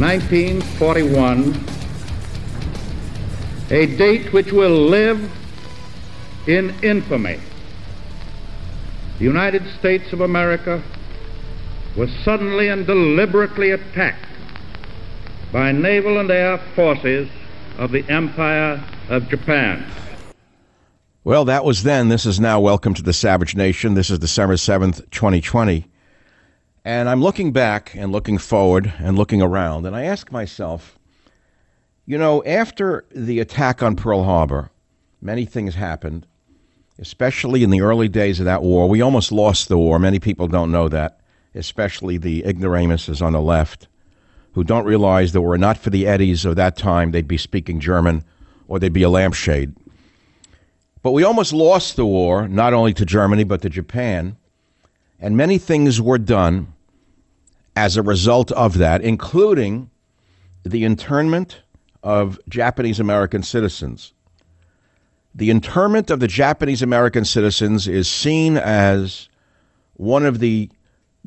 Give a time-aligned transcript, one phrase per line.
[0.00, 1.62] 1941,
[3.68, 5.30] a date which will live
[6.46, 7.38] in infamy.
[9.18, 10.82] The United States of America
[11.98, 14.24] was suddenly and deliberately attacked
[15.52, 17.28] by naval and air forces
[17.76, 19.84] of the Empire of Japan.
[21.24, 22.08] Well, that was then.
[22.08, 22.58] This is now.
[22.58, 23.92] Welcome to the Savage Nation.
[23.92, 25.89] This is December 7th, 2020.
[26.84, 30.98] And I'm looking back and looking forward and looking around, and I ask myself,
[32.06, 34.70] you know, after the attack on Pearl Harbor,
[35.20, 36.26] many things happened,
[36.98, 38.88] especially in the early days of that war.
[38.88, 39.98] We almost lost the war.
[39.98, 41.20] Many people don't know that,
[41.54, 43.86] especially the ignoramuses on the left
[44.52, 47.36] who don't realize that were it not for the eddies of that time, they'd be
[47.36, 48.24] speaking German
[48.66, 49.74] or they'd be a lampshade.
[51.02, 54.36] But we almost lost the war, not only to Germany, but to Japan.
[55.20, 56.72] And many things were done
[57.76, 59.90] as a result of that, including
[60.64, 61.60] the internment
[62.02, 64.12] of Japanese American citizens.
[65.34, 69.28] The internment of the Japanese American citizens is seen as
[69.94, 70.70] one of the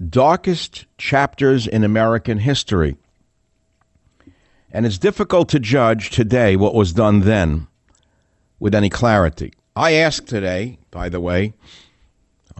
[0.09, 2.98] darkest chapters in American history.
[4.72, 7.68] And it's difficult to judge today what was done then
[8.59, 9.53] with any clarity.
[9.76, 11.53] I asked today, by the way,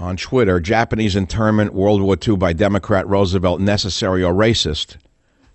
[0.04, 4.98] on Twitter Japanese internment, World War II by Democrat Roosevelt, necessary or racist?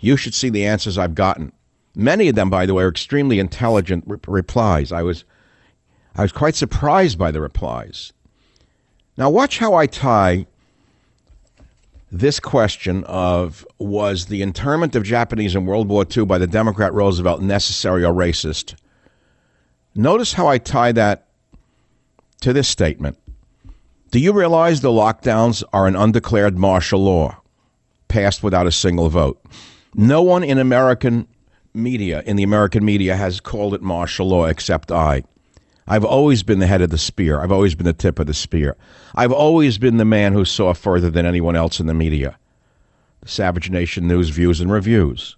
[0.01, 1.53] You should see the answers I've gotten.
[1.95, 4.91] Many of them, by the way, are extremely intelligent re- replies.
[4.91, 5.25] I was,
[6.17, 8.13] I was quite surprised by the replies.
[9.19, 10.47] Now, watch how I tie
[12.11, 16.95] this question of was the internment of Japanese in World War II by the Democrat
[16.95, 18.77] Roosevelt necessary or racist?
[19.95, 21.27] Notice how I tie that
[22.41, 23.19] to this statement.
[24.11, 27.43] Do you realize the lockdowns are an undeclared martial law
[28.09, 29.39] passed without a single vote?
[29.95, 31.29] No one in American
[31.75, 35.25] media, in the American media, has called it martial law except I.
[35.87, 37.43] I've always been the head of the spear.
[37.43, 38.77] I've always been the tip of the spear.
[39.15, 42.39] I've always been the man who saw further than anyone else in the media.
[43.21, 45.37] The Savage Nation News, Views, and Reviews.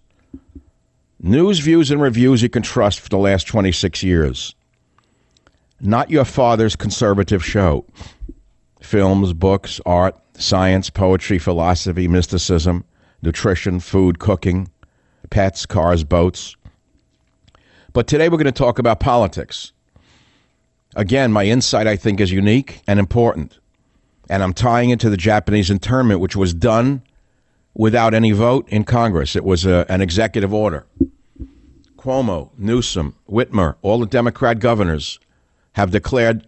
[1.21, 4.55] News, views, and reviews you can trust for the last 26 years.
[5.81, 7.85] Not your father's conservative show
[8.81, 12.85] films, books, art, science, poetry, philosophy, mysticism,
[13.23, 14.71] nutrition, food, cooking,
[15.31, 16.57] pets, cars, boats.
[17.93, 19.73] But today we're going to talk about politics.
[20.97, 23.59] Again, my insight I think is unique and important.
[24.29, 27.03] And I'm tying it to the Japanese internment, which was done
[27.75, 29.37] without any vote in Congress.
[29.37, 30.87] It was a, an executive order.
[31.97, 35.19] Cuomo, Newsom, Whitmer, all the Democrat governors
[35.73, 36.47] have declared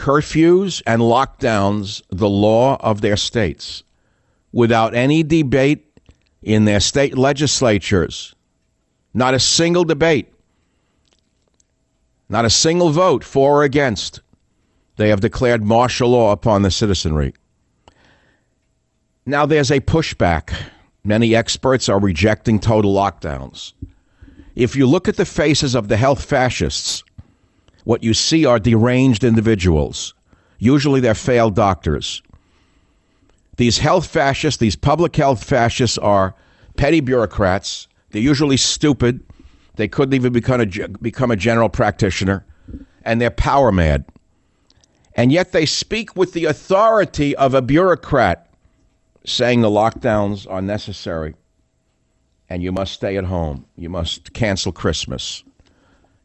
[0.00, 3.84] curfews and lockdowns the law of their states
[4.50, 5.86] without any debate,
[6.42, 8.34] in their state legislatures.
[9.12, 10.32] Not a single debate,
[12.30, 14.22] not a single vote for or against.
[14.96, 17.34] They have declared martial law upon the citizenry.
[19.26, 20.54] Now there's a pushback.
[21.04, 23.74] Many experts are rejecting total lockdowns.
[24.54, 27.04] If you look at the faces of the health fascists,
[27.84, 30.14] what you see are deranged individuals.
[30.58, 32.22] Usually they're failed doctors.
[33.56, 36.34] These health fascists, these public health fascists, are
[36.76, 37.88] petty bureaucrats.
[38.10, 39.20] They're usually stupid.
[39.76, 42.44] They couldn't even become a, become a general practitioner.
[43.04, 44.04] And they're power mad.
[45.14, 48.46] And yet they speak with the authority of a bureaucrat
[49.24, 51.34] saying the lockdowns are necessary
[52.48, 53.64] and you must stay at home.
[53.76, 55.44] You must cancel Christmas.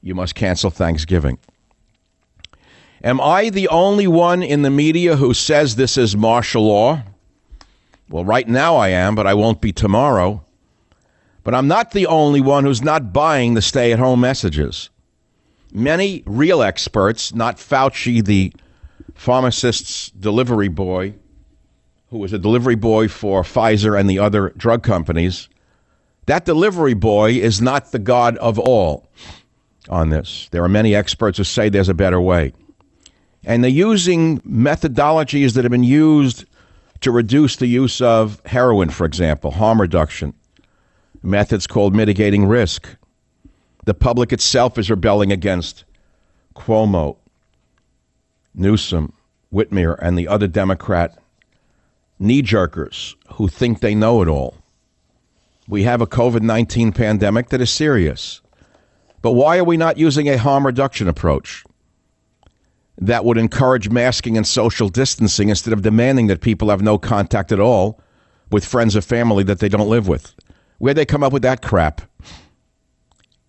[0.06, 1.40] You must cancel Thanksgiving.
[3.04, 7.02] Am I the only one in the media who says this is martial law?
[8.08, 10.46] Well, right now I am, but I won't be tomorrow.
[11.44, 14.92] But I'm not the only one who's not buying the stay at home messages.
[15.74, 18.54] Many real experts, not Fauci, the
[19.16, 21.16] pharmacist's delivery boy,
[22.12, 25.50] who was a delivery boy for Pfizer and the other drug companies,
[26.28, 29.10] that delivery boy is not the God of all
[29.90, 30.48] on this.
[30.52, 32.54] There are many experts who say there's a better way.
[33.44, 36.46] And they're using methodologies that have been used
[37.02, 40.34] to reduce the use of heroin, for example, harm reduction,
[41.22, 42.88] methods called mitigating risk.
[43.86, 45.84] The public itself is rebelling against
[46.56, 47.18] Cuomo,
[48.56, 49.14] Newsom,
[49.54, 51.18] Whitmer, and the other Democrat
[52.18, 54.56] knee jerkers who think they know it all.
[55.68, 58.42] We have a COVID 19 pandemic that is serious.
[59.26, 61.64] But why are we not using a harm reduction approach
[63.00, 67.52] that would encourage masking and social distancing instead of demanding that people have no contact
[67.52, 68.00] at all
[68.52, 70.36] with friends or family that they don't live with?
[70.78, 72.02] Where'd they come up with that crap?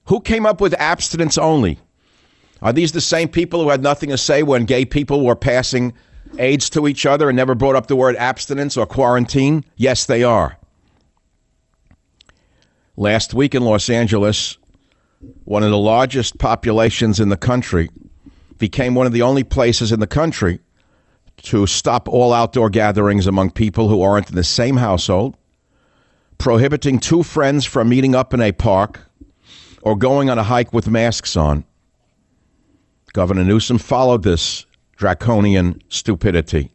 [0.06, 1.78] Who came up with abstinence only?
[2.62, 5.92] Are these the same people who had nothing to say when gay people were passing
[6.38, 9.62] AIDS to each other and never brought up the word abstinence or quarantine?
[9.76, 10.56] Yes, they are.
[12.96, 14.56] Last week in Los Angeles,
[15.44, 17.90] one of the largest populations in the country
[18.58, 20.60] became one of the only places in the country
[21.42, 25.36] to stop all outdoor gatherings among people who aren't in the same household,
[26.38, 29.00] prohibiting two friends from meeting up in a park
[29.82, 31.64] or going on a hike with masks on.
[33.12, 36.72] Governor Newsom followed this draconian stupidity.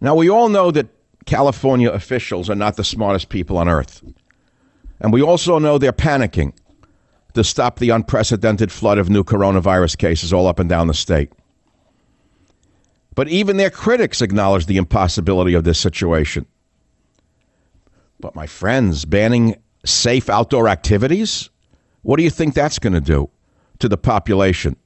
[0.00, 0.88] Now, we all know that
[1.26, 4.02] California officials are not the smartest people on earth.
[5.00, 6.52] And we also know they're panicking
[7.34, 11.32] to stop the unprecedented flood of new coronavirus cases all up and down the state.
[13.14, 16.46] But even their critics acknowledge the impossibility of this situation.
[18.20, 21.50] But, my friends, banning safe outdoor activities?
[22.02, 23.30] What do you think that's going to do
[23.78, 24.76] to the population?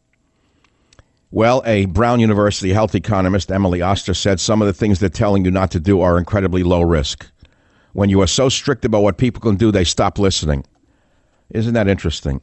[1.31, 5.45] Well, a Brown University health economist, Emily Oster, said some of the things they're telling
[5.45, 7.27] you not to do are incredibly low risk.
[7.93, 10.65] When you are so strict about what people can do, they stop listening.
[11.51, 12.41] Isn't that interesting?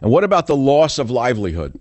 [0.00, 1.78] And what about the loss of livelihood?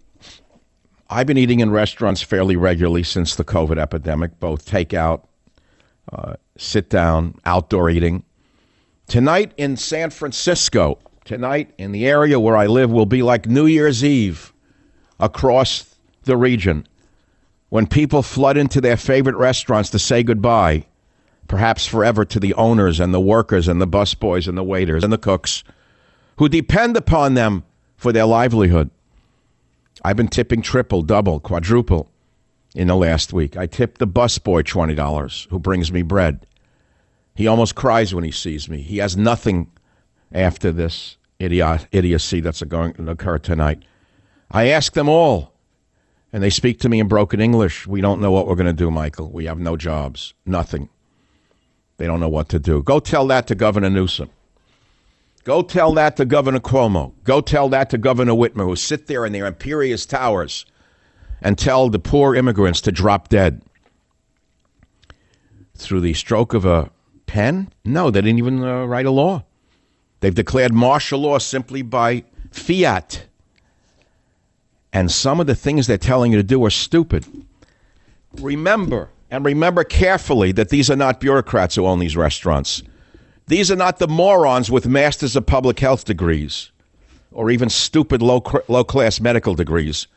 [1.10, 5.24] I've been eating in restaurants fairly regularly since the COVID epidemic, both takeout,
[6.12, 8.24] uh, sit down, outdoor eating.
[9.08, 13.68] Tonight in San Francisco, tonight in the area where I live, will be like New
[13.68, 14.52] Year's Eve
[15.20, 16.88] across the region
[17.70, 20.86] when people flood into their favorite restaurants to say goodbye
[21.48, 25.14] perhaps forever to the owners and the workers and the busboys and the waiters and
[25.14, 25.64] the cooks
[26.38, 27.64] who depend upon them
[27.96, 28.90] for their livelihood.
[30.04, 32.10] I've been tipping triple, double, quadruple
[32.76, 33.56] in the last week.
[33.58, 36.46] I tipped the busboy $20 who brings me bread.
[37.36, 38.82] He almost cries when he sees me.
[38.82, 39.72] He has nothing
[40.32, 43.84] after this idiot, idiocy that's going to occur tonight.
[44.52, 45.54] I ask them all,
[46.32, 47.88] and they speak to me in broken English.
[47.88, 49.32] We don't know what we're going to do, Michael.
[49.32, 50.90] We have no jobs, nothing.
[51.98, 52.84] They don't know what to do.
[52.84, 54.30] Go tell that to Governor Newsom.
[55.44, 57.14] Go tell that to Governor Cuomo.
[57.24, 60.66] Go tell that to Governor Whitmer, who sit there in their imperious towers
[61.42, 63.62] and tell the poor immigrants to drop dead.
[65.76, 66.90] Through the stroke of a
[67.28, 67.72] pen?
[67.84, 69.44] No, they didn't even uh, write a law.
[70.22, 73.26] They've declared martial law simply by fiat.
[74.92, 77.26] And some of the things they're telling you to do are stupid.
[78.40, 82.82] Remember, and remember carefully that these are not bureaucrats who own these restaurants.
[83.48, 86.72] These are not the morons with masters of public health degrees
[87.32, 90.08] or even stupid low, low class medical degrees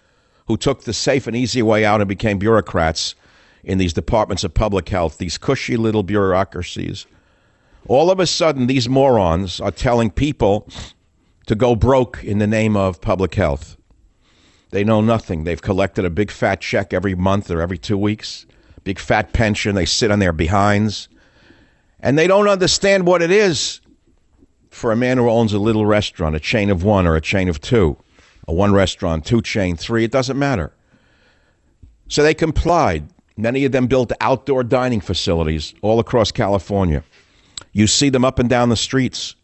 [0.47, 3.17] who took the safe and easy way out and became bureaucrats
[3.65, 7.07] in these departments of public health, these cushy little bureaucracies
[7.89, 10.69] All of a sudden, these morons are telling people
[11.47, 13.77] to go broke in the name of public health.
[14.71, 15.45] They know nothing.
[15.45, 18.47] They've collected a big fat check every month or every two weeks,
[18.89, 19.75] big fat pension.
[19.75, 21.11] They sit on their behinds,
[22.01, 23.83] and they don't understand what it is
[24.71, 27.51] for a man who owns a little restaurant, a chain of one or a chain
[27.51, 27.99] of two,
[28.47, 30.05] a one restaurant, two chain, three.
[30.05, 30.73] It doesn't matter.
[32.09, 33.07] So they complied.
[33.37, 37.05] Many of them built outdoor dining facilities all across California.
[37.73, 39.37] You see them up and down the streets.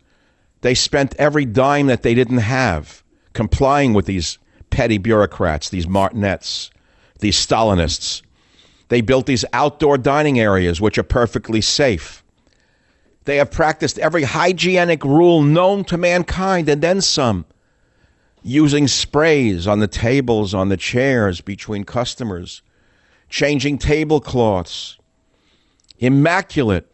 [0.63, 4.39] They spent every dime that they didn't have complying with these
[4.71, 6.71] petty bureaucrats, these martinets,
[7.21, 8.23] these Stalinists.
[8.95, 12.23] They built these outdoor dining areas, which are perfectly safe.
[13.25, 17.45] They have practiced every hygienic rule known to mankind and then some,
[18.45, 22.63] using sprays on the tables, on the chairs between customers,
[23.29, 24.97] changing tablecloths.
[25.99, 26.87] Immaculate.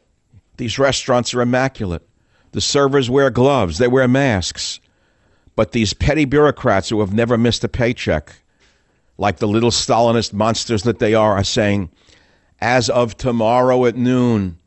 [0.56, 2.08] These restaurants are immaculate.
[2.52, 4.80] The servers wear gloves, they wear masks.
[5.54, 8.36] But these petty bureaucrats who have never missed a paycheck,
[9.20, 11.90] like the little Stalinist monsters that they are, are saying,
[12.58, 14.58] as of tomorrow at noon,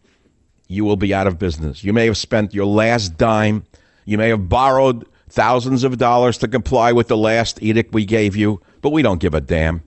[0.67, 1.83] you will be out of business.
[1.83, 3.65] You may have spent your last dime.
[4.05, 8.36] You may have borrowed thousands of dollars to comply with the last edict we gave
[8.36, 9.81] you, but we don't give a damn.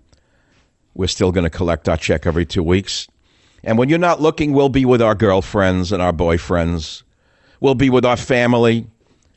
[0.94, 3.06] We're still going to collect our check every two weeks.
[3.62, 7.04] And when you're not looking, we'll be with our girlfriends and our boyfriends.
[7.60, 8.88] We'll be with our family.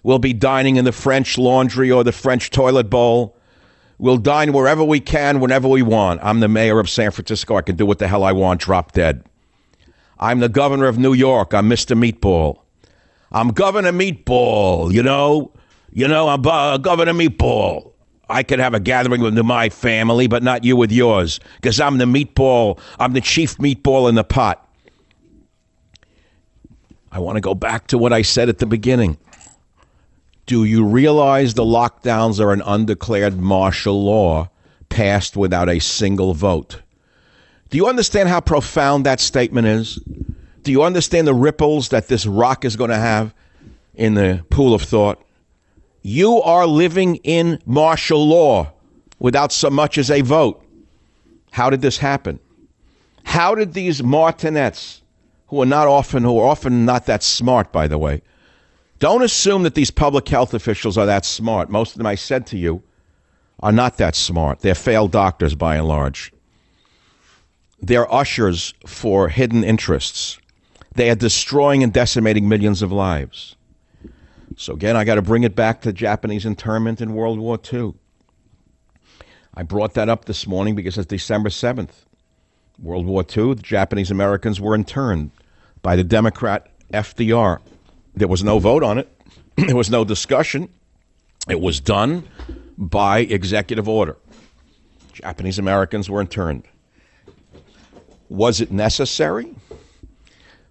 [0.01, 3.35] We'll be dining in the French laundry or the French toilet bowl.
[3.99, 6.21] We'll dine wherever we can, whenever we want.
[6.23, 7.57] I'm the mayor of San Francisco.
[7.57, 9.25] I can do what the hell I want, drop dead.
[10.19, 11.53] I'm the governor of New York.
[11.53, 11.97] I'm Mr.
[11.97, 12.59] Meatball.
[13.31, 15.51] I'm Governor Meatball, you know?
[15.91, 17.91] You know, I'm uh, Governor Meatball.
[18.29, 21.97] I could have a gathering with my family, but not you with yours, because I'm
[21.97, 22.79] the meatball.
[22.99, 24.67] I'm the chief meatball in the pot.
[27.11, 29.17] I want to go back to what I said at the beginning.
[30.49, 34.49] Do you realize the lockdowns are an undeclared martial law
[34.89, 36.81] passed without a single vote?
[37.69, 39.99] Do you understand how profound that statement is?
[40.63, 43.31] Do you understand the ripples that this rock is going to have
[43.93, 45.23] in the pool of thought?
[46.01, 48.71] You are living in martial law
[49.19, 50.65] without so much as a vote.
[51.51, 52.39] How did this happen?
[53.23, 55.03] How did these martinets,
[55.49, 58.23] who are not often, who are often not that smart, by the way,
[58.99, 61.69] don't assume that these public health officials are that smart.
[61.69, 62.83] Most of them, I said to you,
[63.61, 64.59] are not that smart.
[64.59, 66.31] They're failed doctors by and large.
[67.81, 70.37] They're ushers for hidden interests.
[70.95, 73.55] They are destroying and decimating millions of lives.
[74.57, 77.93] So again, I got to bring it back to Japanese internment in World War II.
[79.53, 82.05] I brought that up this morning because it's December 7th.
[82.81, 85.31] World War II, the Japanese Americans were interned
[85.81, 87.59] by the Democrat FDR.
[88.19, 89.09] There was no vote on it,
[89.55, 90.67] there was no discussion.
[91.47, 92.27] It was done
[92.77, 94.17] by executive order.
[95.13, 96.63] Japanese Americans were interned.
[98.27, 99.55] Was it necessary?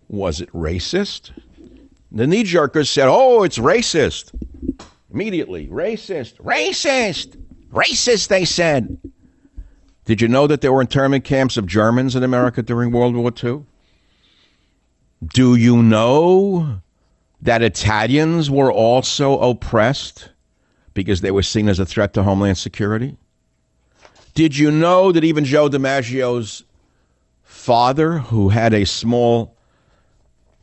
[0.09, 1.31] Was it racist?
[2.13, 4.31] The knee jerkers said, oh, it's racist.
[5.11, 7.41] Immediately, racist, racist,
[7.73, 8.99] racist, they said.
[10.05, 13.33] Did you know that there were internment camps of Germans in America during World War
[13.43, 13.65] II?
[15.33, 16.83] Do you know
[17.41, 20.31] that Italians were also oppressed
[20.95, 23.17] because they were seen as a threat to Homeland Security?
[24.35, 26.65] Did you know that even Joe DiMaggio's
[27.43, 29.57] father, who had a small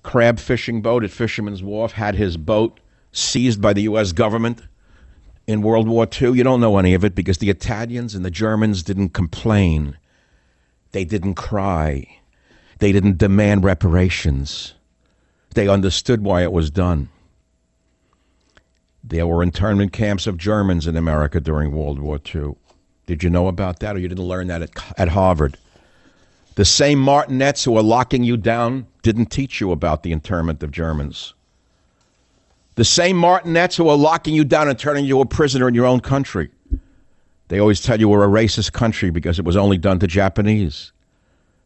[0.03, 2.79] crab fishing boat at Fisherman's Wharf, had his boat
[3.11, 4.11] seized by the U.S.
[4.11, 4.61] government
[5.47, 6.33] in World War II.
[6.33, 9.97] You don't know any of it because the Italians and the Germans didn't complain.
[10.91, 12.19] They didn't cry.
[12.79, 14.73] They didn't demand reparations.
[15.55, 17.09] They understood why it was done.
[19.03, 22.55] There were internment camps of Germans in America during World War II.
[23.07, 25.57] Did you know about that, or you didn't learn that at, at Harvard?
[26.55, 30.71] The same martinets who are locking you down didn't teach you about the internment of
[30.71, 31.33] Germans.
[32.75, 35.85] The same martinets who are locking you down and turning you a prisoner in your
[35.85, 36.49] own country.
[37.47, 40.91] They always tell you we're a racist country because it was only done to Japanese.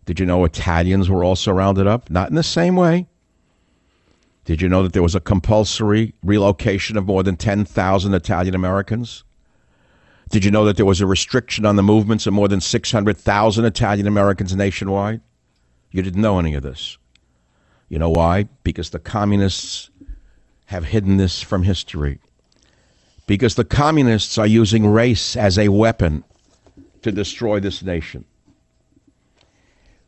[0.05, 2.11] Did you know Italians were also rounded up?
[2.11, 3.07] Not in the same way.
[4.49, 9.23] Did you know that there was a compulsory relocation of more than 10,000 Italian Americans?
[10.31, 13.65] Did you know that there was a restriction on the movements of more than 600,000
[13.65, 15.21] Italian Americans nationwide?
[15.91, 16.97] You didn't know any of this.
[17.89, 18.47] You know why?
[18.63, 19.91] Because the communists
[20.65, 22.19] have hidden this from history.
[23.27, 26.23] Because the communists are using race as a weapon
[27.03, 28.25] to destroy this nation.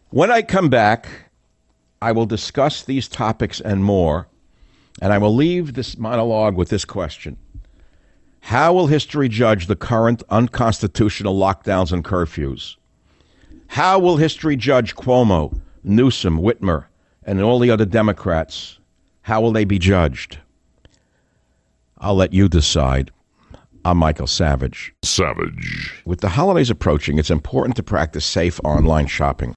[0.10, 1.30] When I come back,
[2.02, 4.28] I will discuss these topics and more
[5.02, 7.36] And I will leave this monologue with this question
[8.42, 12.78] How will history judge the current unconstitutional lockdowns and curfews?
[13.68, 16.86] How will history judge Cuomo, Newsom, Whitmer,
[17.24, 18.78] and all the other Democrats?
[19.24, 20.38] How will they be judged?
[21.98, 23.12] I'll let you decide.
[23.84, 24.94] I'm Michael Savage.
[25.04, 26.02] Savage.
[26.06, 29.56] With the holidays approaching, it's important to practice safe online shopping.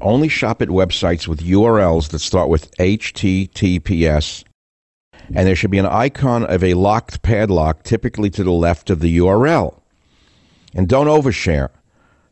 [0.00, 4.44] Only shop at websites with URLs that start with HTTPS,
[5.34, 9.00] and there should be an icon of a locked padlock typically to the left of
[9.00, 9.80] the URL.
[10.74, 11.70] And don't overshare.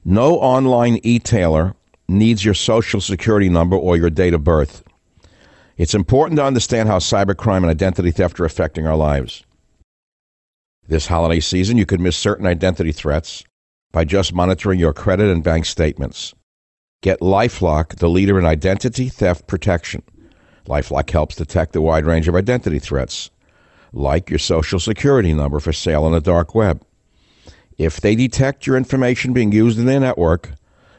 [0.05, 1.75] No online e-tailer
[2.09, 4.83] needs your social security number or your date of birth.
[5.77, 9.45] It's important to understand how cybercrime and identity theft are affecting our lives.
[10.89, 13.45] This holiday season, you could miss certain identity threats
[13.93, 16.35] by just monitoring your credit and bank statements.
[17.03, 20.03] Get Lifelock, the leader in identity theft protection.
[20.69, 23.31] Lifelock helps detect a wide range of identity threats,
[23.93, 26.83] like your social security number for sale on the dark web.
[27.79, 30.51] If they detect your information being used in their network,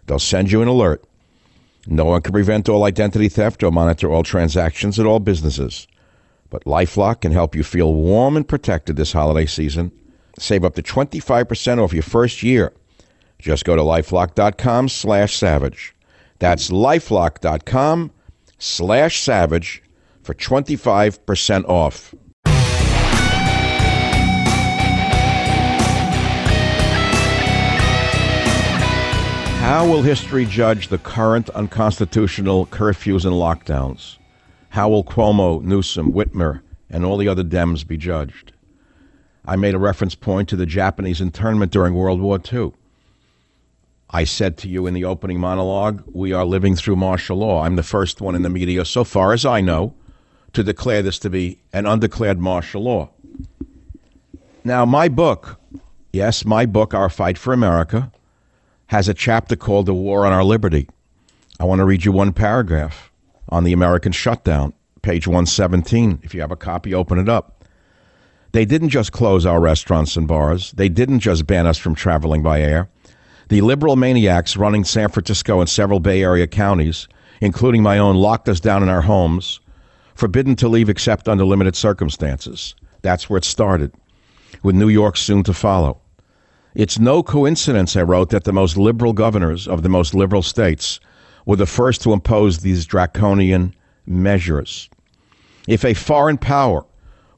[0.07, 1.03] they'll send you an alert.
[1.85, 5.87] No one can prevent all identity theft or monitor all transactions at all businesses.
[6.49, 9.91] But Lifelock can help you feel warm and protected this holiday season.
[10.39, 12.73] Save up to 25% off your first year.
[13.37, 15.95] Just go to lifelock.com slash savage.
[16.39, 18.11] That's lifelock.com
[18.59, 19.81] slash savage
[20.21, 22.13] for 25% off.
[29.59, 34.17] How will history judge the current unconstitutional curfews and lockdowns?
[34.69, 38.51] How will Cuomo, Newsom, Whitmer, and all the other Dems be judged?
[39.45, 42.73] I made a reference point to the Japanese internment during World War II.
[44.11, 47.63] I said to you in the opening monologue, we are living through martial law.
[47.63, 49.93] I'm the first one in the media, so far as I know,
[50.53, 53.11] to declare this to be an undeclared martial law.
[54.63, 55.59] Now, my book,
[56.11, 58.11] yes, my book, Our Fight for America,
[58.87, 60.89] has a chapter called The War on Our Liberty.
[61.59, 63.11] I want to read you one paragraph
[63.49, 66.21] on the American shutdown, page 117.
[66.23, 67.63] If you have a copy, open it up.
[68.53, 72.41] They didn't just close our restaurants and bars, they didn't just ban us from traveling
[72.41, 72.89] by air.
[73.49, 77.07] The liberal maniacs running San Francisco and several Bay Area counties,
[77.41, 79.59] including my own, locked us down in our homes,
[80.13, 82.75] forbidden to leave except under limited circumstances.
[83.01, 83.91] That's where it started,
[84.61, 85.99] with New York soon to follow.
[86.75, 90.99] It's no coincidence, I wrote, that the most liberal governors of the most liberal states
[91.47, 93.73] were the first to impose these draconian
[94.05, 94.89] measures.
[95.67, 96.85] If a foreign power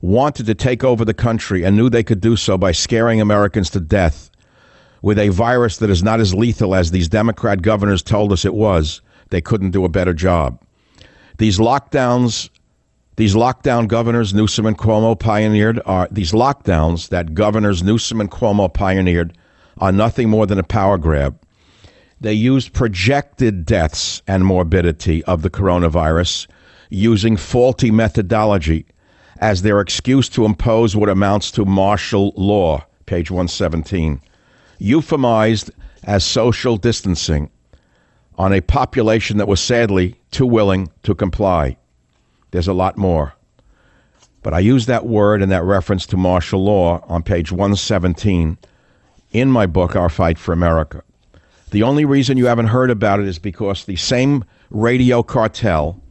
[0.02, 3.70] wanted to take over the country and knew they could do so by scaring Americans
[3.70, 4.31] to death
[5.02, 8.54] with a virus that is not as lethal as these Democrat governors told us it
[8.54, 10.62] was, they couldn't do a better job.
[11.38, 12.50] These lockdowns
[13.18, 18.74] these lockdown governors Newsom and Cuomo pioneered are these lockdowns that governors Newsom and Cuomo
[18.74, 19.38] pioneered
[19.78, 21.38] are nothing more than a power grab.
[22.22, 26.48] They used projected deaths and morbidity of the coronavirus
[26.90, 28.86] using faulty methodology
[29.40, 34.22] as their excuse to impose what amounts to martial law, page 117,
[34.82, 35.70] euphemized
[36.04, 37.50] as social distancing
[38.36, 41.78] on a population that was sadly too willing to comply.
[42.50, 43.34] There's a lot more.
[44.42, 48.58] But I use that word and that reference to martial law on page 117
[49.32, 51.04] in my book, Our Fight for America.
[51.70, 56.02] The only reason you haven't heard about it is because the same radio cartel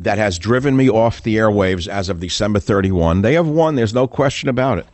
[0.00, 3.76] that has driven me off the airwaves as of December 31, they have won.
[3.76, 4.86] There's no question about it.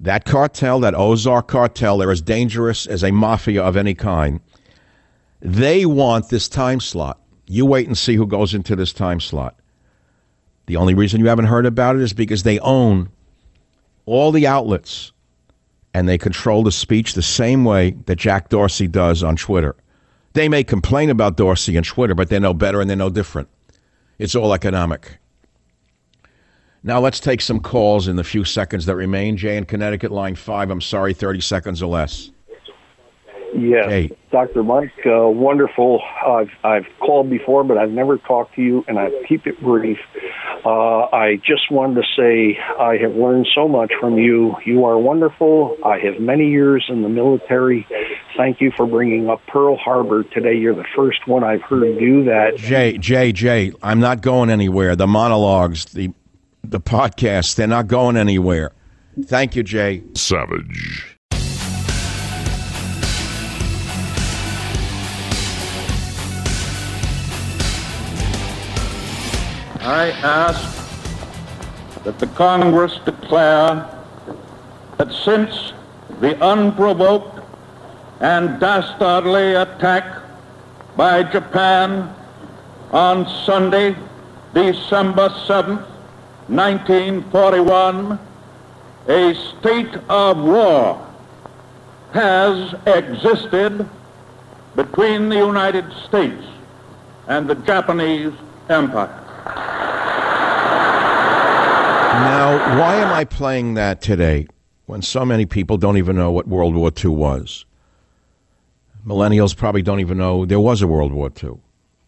[0.00, 4.40] That cartel, that Ozark cartel, they're as dangerous as a mafia of any kind.
[5.40, 7.20] They want this time slot.
[7.46, 9.56] You wait and see who goes into this time slot.
[10.66, 13.10] The only reason you haven't heard about it is because they own
[14.06, 15.12] all the outlets
[15.92, 19.76] and they control the speech the same way that Jack Dorsey does on Twitter.
[20.32, 23.48] They may complain about Dorsey and Twitter, but they know better and they know different.
[24.18, 25.18] It's all economic.
[26.86, 29.38] Now let's take some calls in the few seconds that remain.
[29.38, 30.70] Jay in Connecticut, line five.
[30.70, 32.30] I'm sorry, 30 seconds or less.
[33.56, 34.10] Yes, Hey.
[34.30, 34.64] Dr.
[34.64, 36.02] Mike, uh, wonderful.
[36.26, 39.98] I've I've called before, but I've never talked to you, and I keep it brief.
[40.66, 44.56] Uh, I just wanted to say I have learned so much from you.
[44.66, 45.76] You are wonderful.
[45.84, 47.86] I have many years in the military.
[48.36, 50.54] Thank you for bringing up Pearl Harbor today.
[50.54, 52.56] You're the first one I've heard do that.
[52.56, 54.96] Jay, Jay, Jay, I'm not going anywhere.
[54.96, 56.12] The monologues, the
[56.70, 57.56] the podcast.
[57.56, 58.72] They're not going anywhere.
[59.26, 60.02] Thank you, Jay.
[60.14, 61.18] Savage.
[69.80, 73.86] I ask that the Congress declare
[74.96, 75.74] that since
[76.20, 77.40] the unprovoked
[78.20, 80.22] and dastardly attack
[80.96, 82.14] by Japan
[82.92, 83.94] on Sunday,
[84.54, 85.84] December 7th,
[86.48, 88.18] 1941,
[89.08, 91.06] a state of war
[92.12, 93.88] has existed
[94.76, 96.44] between the United States
[97.28, 98.32] and the Japanese
[98.68, 99.20] Empire.
[102.14, 104.46] Now, why am I playing that today
[104.86, 107.64] when so many people don't even know what World War II was?
[109.06, 111.58] Millennials probably don't even know there was a World War II.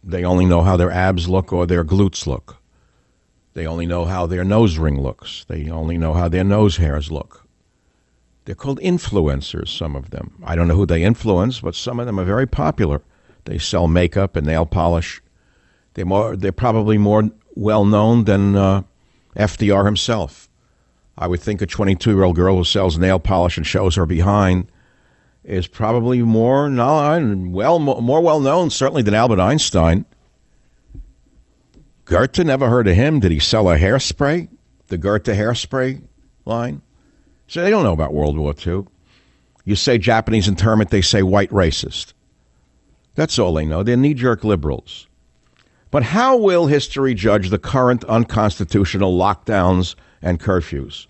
[0.04, 2.58] They only know how their abs look or their glutes look.
[3.56, 5.46] They only know how their nose ring looks.
[5.48, 7.46] They only know how their nose hairs look.
[8.44, 10.34] They're called influencers, some of them.
[10.44, 13.00] I don't know who they influence, but some of them are very popular.
[13.46, 15.22] They sell makeup and nail polish.
[15.94, 18.82] They're, more, they're probably more well known than uh,
[19.36, 20.50] FDR himself.
[21.16, 24.04] I would think a 22 year old girl who sells nail polish and shows her
[24.04, 24.70] behind
[25.44, 30.04] is probably more well more well known certainly than Albert Einstein.
[32.06, 33.20] Goethe never heard of him.
[33.20, 34.48] Did he sell a hairspray?
[34.86, 36.02] The Goethe hairspray
[36.44, 36.80] line?
[37.48, 38.84] So they don't know about World War II.
[39.64, 42.12] You say Japanese internment, they say white racist.
[43.16, 43.82] That's all they know.
[43.82, 45.08] They're knee jerk liberals.
[45.90, 51.08] But how will history judge the current unconstitutional lockdowns and curfews?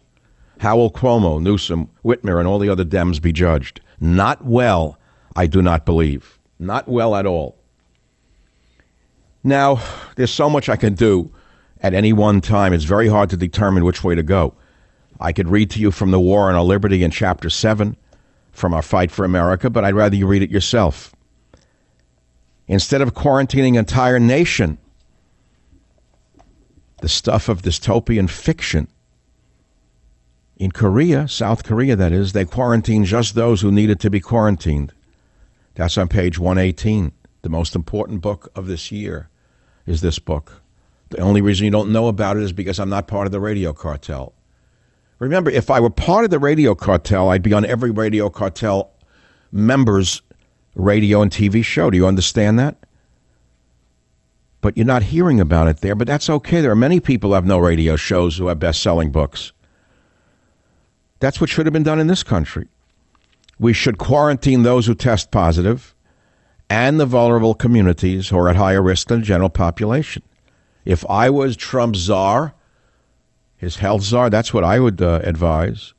[0.61, 3.80] How will Cuomo, Newsom, Whitmer, and all the other Dems be judged?
[4.00, 4.98] Not well,
[5.35, 6.38] I do not believe.
[6.59, 7.59] Not well at all.
[9.46, 9.80] Now,
[10.16, 11.30] there's so much I can do
[11.80, 12.72] at any one time.
[12.72, 14.54] It's very hard to determine which way to go.
[15.20, 17.96] I could read to you from The War on Our Liberty in Chapter 7
[18.50, 21.14] from our Fight for America, but I'd rather you read it yourself.
[22.66, 24.78] Instead of quarantining an entire nation,
[27.00, 28.88] the stuff of dystopian fiction,
[30.56, 34.92] in Korea, South Korea, that is, they quarantined just those who needed to be quarantined.
[35.76, 37.12] That's on page 118.
[37.42, 39.28] The most important book of this year
[39.87, 40.61] is this book.
[41.11, 43.40] The only reason you don't know about it is because I'm not part of the
[43.40, 44.35] radio cartel.
[45.18, 48.92] Remember, if I were part of the radio cartel, I'd be on every radio cartel
[49.53, 50.20] member's
[50.75, 51.90] radio and TV show.
[51.90, 52.77] Do you understand that?
[54.61, 56.61] But you're not hearing about it there, but that's okay.
[56.61, 59.53] There are many people who have no radio shows who have best selling books.
[61.20, 62.68] That's what should have been done in this country.
[63.59, 65.94] We should quarantine those who test positive
[66.68, 70.22] and the vulnerable communities who are at higher risk than the general population.
[70.85, 72.55] If I was Trump's czar,
[73.57, 75.94] his health czar, that's what I would uh, advise.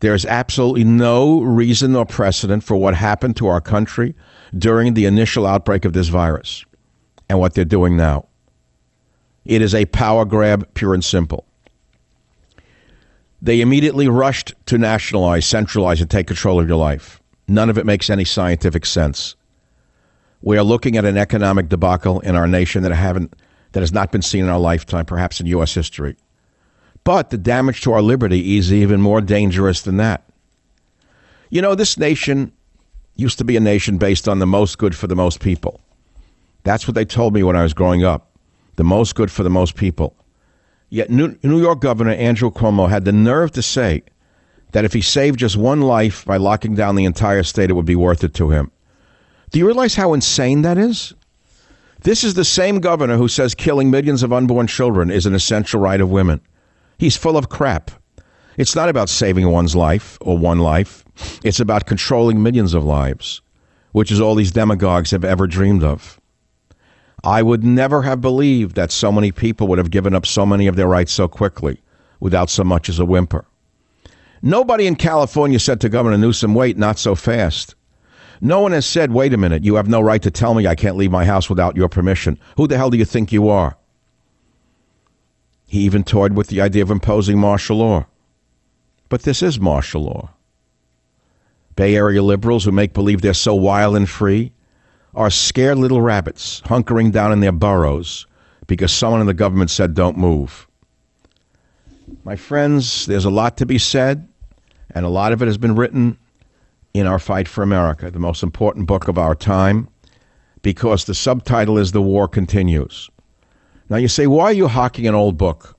[0.00, 4.14] There's absolutely no reason or precedent for what happened to our country
[4.56, 6.64] during the initial outbreak of this virus
[7.28, 8.26] and what they're doing now.
[9.44, 11.46] It is a power grab, pure and simple.
[13.42, 17.20] They immediately rushed to nationalize, centralize, and take control of your life.
[17.46, 19.36] None of it makes any scientific sense.
[20.44, 23.34] We are looking at an economic debacle in our nation that haven't
[23.72, 25.72] that has not been seen in our lifetime, perhaps in U.S.
[25.72, 26.16] history.
[27.02, 30.22] But the damage to our liberty is even more dangerous than that.
[31.48, 32.52] You know, this nation
[33.16, 35.80] used to be a nation based on the most good for the most people.
[36.62, 38.30] That's what they told me when I was growing up.
[38.76, 40.14] The most good for the most people.
[40.90, 44.02] Yet New, York Governor Andrew Cuomo had the nerve to say
[44.72, 47.86] that if he saved just one life by locking down the entire state, it would
[47.86, 48.70] be worth it to him.
[49.54, 51.14] Do you realize how insane that is?
[52.02, 55.78] This is the same governor who says killing millions of unborn children is an essential
[55.78, 56.40] right of women.
[56.98, 57.92] He's full of crap.
[58.56, 61.04] It's not about saving one's life or one life.
[61.44, 63.42] It's about controlling millions of lives,
[63.92, 66.20] which is all these demagogues have ever dreamed of.
[67.22, 70.66] I would never have believed that so many people would have given up so many
[70.66, 71.80] of their rights so quickly
[72.18, 73.44] without so much as a whimper.
[74.42, 77.76] Nobody in California said to Governor Newsom, wait, not so fast.
[78.44, 80.74] No one has said, wait a minute, you have no right to tell me I
[80.74, 82.38] can't leave my house without your permission.
[82.58, 83.78] Who the hell do you think you are?
[85.66, 88.04] He even toyed with the idea of imposing martial law.
[89.08, 90.28] But this is martial law.
[91.74, 94.52] Bay Area liberals who make believe they're so wild and free
[95.14, 98.26] are scared little rabbits hunkering down in their burrows
[98.66, 100.66] because someone in the government said don't move.
[102.24, 104.28] My friends, there's a lot to be said,
[104.90, 106.18] and a lot of it has been written
[106.94, 109.88] in our fight for America, the most important book of our time,
[110.62, 113.10] because the subtitle is The War Continues.
[113.90, 115.76] Now you say, why are you hawking an old book?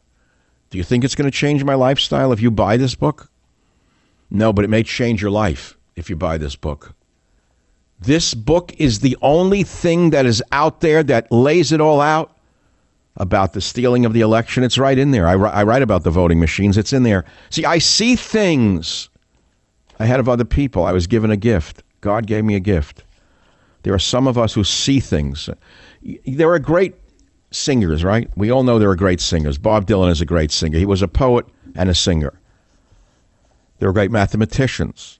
[0.70, 3.32] Do you think it's going to change my lifestyle if you buy this book?
[4.30, 6.94] No, but it may change your life if you buy this book.
[7.98, 12.38] This book is the only thing that is out there that lays it all out
[13.16, 14.64] about the stealing of the election.
[14.64, 15.28] It's right in there.
[15.28, 16.78] I, I write about the voting machines.
[16.78, 17.24] It's in there.
[17.50, 19.10] See, I see things
[20.00, 20.86] ahead of other people.
[20.86, 21.84] I was given a gift.
[22.02, 23.04] God gave me a gift.
[23.84, 25.50] There are some of us who see things.
[26.26, 26.96] There are great
[27.52, 28.30] singers, right?
[28.36, 29.58] We all know there are great singers.
[29.58, 30.78] Bob Dylan is a great singer.
[30.78, 32.34] He was a poet and a singer.
[33.80, 35.20] There are great mathematicians,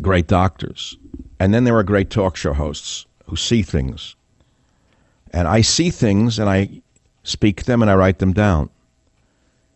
[0.00, 0.96] great doctors.
[1.38, 4.16] And then there are great talk show hosts who see things.
[5.32, 6.82] And I see things and I
[7.22, 8.70] speak them and I write them down.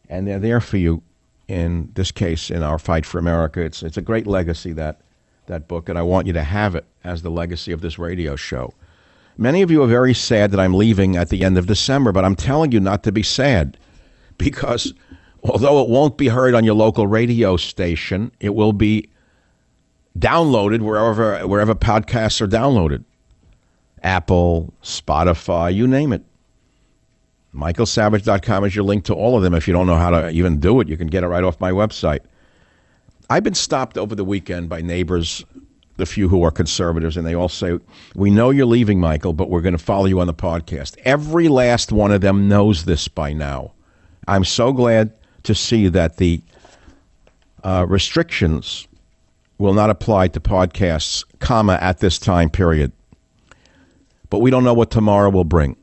[0.08, 1.02] And they're there for you
[1.48, 3.60] in this case, in our fight for America.
[3.60, 5.00] It's, it's a great legacy, that,
[5.46, 8.36] that book, and I want you to have it as the legacy of this radio
[8.36, 8.72] show.
[9.36, 12.24] Many of you are very sad that I'm leaving at the end of December, but
[12.24, 13.76] I'm telling you not to be sad
[14.38, 14.94] because
[15.42, 19.08] although it won't be heard on your local radio station, it will be
[20.18, 23.04] downloaded wherever wherever podcasts are downloaded.
[24.02, 26.22] Apple, Spotify, you name it.
[27.54, 29.54] MichaelSavage.com is your link to all of them.
[29.54, 31.60] If you don't know how to even do it, you can get it right off
[31.60, 32.20] my website.
[33.30, 35.44] I've been stopped over the weekend by neighbors,
[35.96, 37.78] the few who are conservatives, and they all say,
[38.14, 40.96] We know you're leaving, Michael, but we're going to follow you on the podcast.
[41.04, 43.72] Every last one of them knows this by now.
[44.26, 45.12] I'm so glad
[45.44, 46.42] to see that the
[47.62, 48.88] uh, restrictions
[49.58, 52.92] will not apply to podcasts, comma, at this time period.
[54.28, 55.76] But we don't know what tomorrow will bring.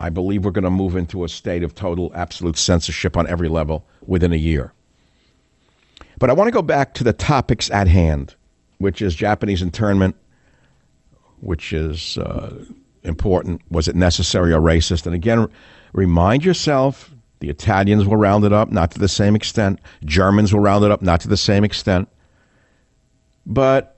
[0.00, 3.48] I believe we're going to move into a state of total, absolute censorship on every
[3.48, 4.72] level within a year.
[6.18, 8.34] But I want to go back to the topics at hand,
[8.78, 10.16] which is Japanese internment,
[11.40, 12.64] which is uh,
[13.02, 13.60] important.
[13.70, 15.06] Was it necessary or racist?
[15.06, 15.48] And again,
[15.92, 19.78] remind yourself the Italians were rounded up, not to the same extent.
[20.04, 22.08] Germans were rounded up, not to the same extent.
[23.44, 23.96] But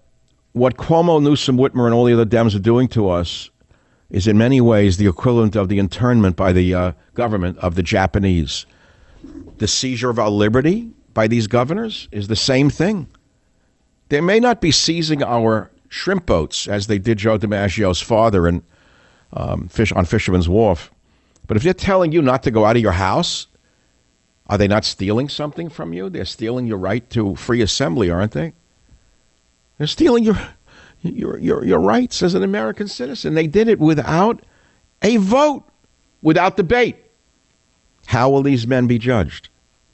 [0.52, 3.48] what Cuomo, Newsom, Whitmer, and all the other Dems are doing to us
[4.10, 7.82] is in many ways the equivalent of the internment by the uh, government of the
[7.82, 8.66] Japanese.
[9.58, 13.08] The seizure of our liberty by these governors is the same thing.
[14.08, 18.62] They may not be seizing our shrimp boats as they did Joe DiMaggio's father in,
[19.32, 20.90] um, fish, on Fisherman's Wharf.
[21.46, 23.46] But if they're telling you not to go out of your house,
[24.46, 26.08] are they not stealing something from you?
[26.08, 28.54] They're stealing your right to free assembly, aren't they?
[29.76, 30.38] They're stealing your
[31.02, 33.34] your, your, your rights as an American citizen.
[33.34, 34.44] They did it without
[35.02, 35.64] a vote,
[36.22, 36.96] without debate.
[38.06, 39.48] How will these men be judged?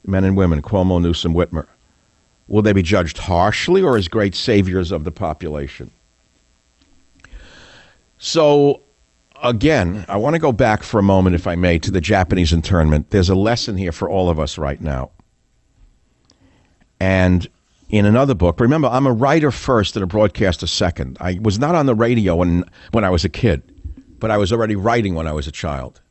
[0.05, 1.67] Men and women, Cuomo, Newsom, Whitmer.
[2.47, 5.91] Will they be judged harshly or as great saviors of the population?
[8.17, 8.81] So,
[9.43, 12.53] again, I want to go back for a moment, if I may, to the Japanese
[12.53, 13.09] internment.
[13.09, 15.09] There's a lesson here for all of us right now.
[16.99, 17.47] And
[17.89, 18.59] in another book.
[18.59, 21.17] Remember, I'm a writer first and a broadcaster second.
[21.21, 23.61] I was not on the radio when, when I was a kid,
[24.19, 26.01] but I was already writing when I was a child.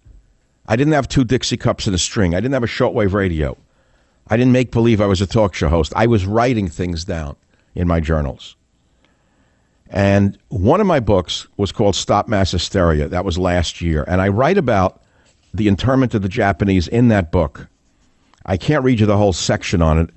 [0.66, 2.34] I didn't have two Dixie cups and a string.
[2.34, 3.56] I didn't have a shortwave radio.
[4.28, 5.92] I didn't make believe I was a talk show host.
[5.94, 7.36] I was writing things down
[7.74, 8.56] in my journals.
[9.90, 13.08] And one of my books was called Stop Mass Hysteria.
[13.08, 14.04] That was last year.
[14.08, 15.02] And I write about
[15.52, 17.68] the internment of the Japanese in that book.
[18.46, 20.10] I can't read you the whole section on it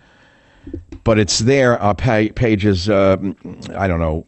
[1.03, 1.81] but it's there.
[1.81, 3.17] Uh, pages, uh,
[3.75, 4.25] I don't know,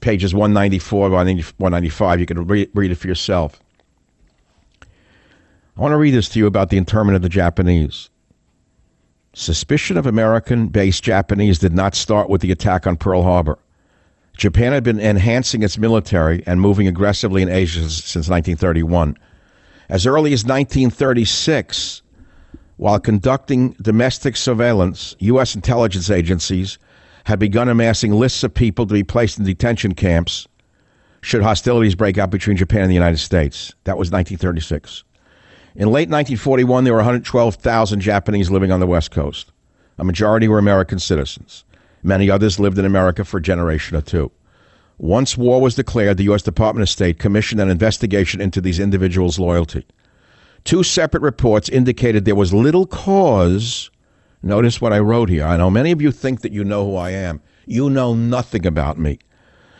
[0.00, 2.20] pages 194, 195.
[2.20, 3.60] You can read, read it for yourself.
[4.82, 8.10] I want to read this to you about the internment of the Japanese.
[9.34, 13.58] Suspicion of American based Japanese did not start with the attack on Pearl Harbor.
[14.36, 19.16] Japan had been enhancing its military and moving aggressively in Asia since 1931.
[19.88, 22.02] As early as 1936,
[22.82, 25.54] while conducting domestic surveillance, U.S.
[25.54, 26.78] intelligence agencies
[27.22, 30.48] had begun amassing lists of people to be placed in detention camps
[31.20, 33.72] should hostilities break out between Japan and the United States.
[33.84, 35.04] That was 1936.
[35.76, 39.52] In late 1941, there were 112,000 Japanese living on the West Coast.
[39.98, 41.64] A majority were American citizens.
[42.02, 44.32] Many others lived in America for a generation or two.
[44.98, 46.42] Once war was declared, the U.S.
[46.42, 49.86] Department of State commissioned an investigation into these individuals' loyalty.
[50.64, 53.90] Two separate reports indicated there was little cause.
[54.42, 55.44] Notice what I wrote here.
[55.44, 57.40] I know many of you think that you know who I am.
[57.66, 59.18] You know nothing about me.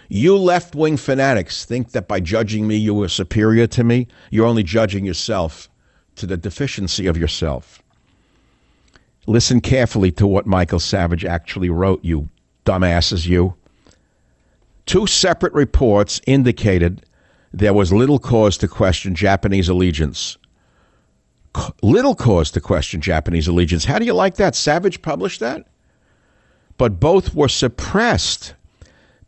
[0.09, 4.09] You left wing fanatics think that by judging me, you were superior to me.
[4.31, 5.69] You're only judging yourself
[6.17, 7.83] to the deficiency of yourself.
[9.27, 12.29] Listen carefully to what Michael Savage actually wrote, you
[12.65, 13.55] dumbasses, you.
[14.85, 17.07] Two separate reports indicated
[17.53, 20.37] there was little cause to question Japanese allegiance
[21.83, 23.85] little cause to question Japanese allegiance.
[23.85, 24.55] How do you like that?
[24.55, 25.67] Savage published that?
[26.79, 28.55] But both were suppressed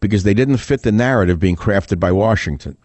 [0.01, 2.77] because they didn't fit the narrative being crafted by Washington.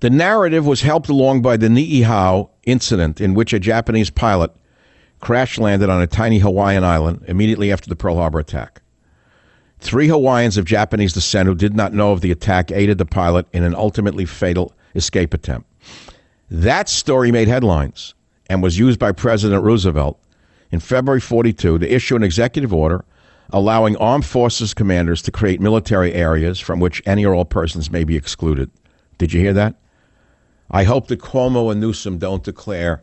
[0.00, 4.52] The narrative was helped along by the Niihau incident, in which a Japanese pilot
[5.20, 8.82] crash landed on a tiny Hawaiian island immediately after the Pearl Harbor attack.
[9.78, 13.46] Three Hawaiians of Japanese descent who did not know of the attack aided the pilot
[13.52, 15.68] in an ultimately fatal escape attempt.
[16.50, 18.14] That story made headlines
[18.48, 20.20] and was used by President Roosevelt
[20.70, 23.04] in February 42 to issue an executive order
[23.50, 28.04] allowing armed forces commanders to create military areas from which any or all persons may
[28.04, 28.70] be excluded.
[29.18, 29.76] Did you hear that?
[30.70, 33.02] I hope that Cuomo and Newsom don't declare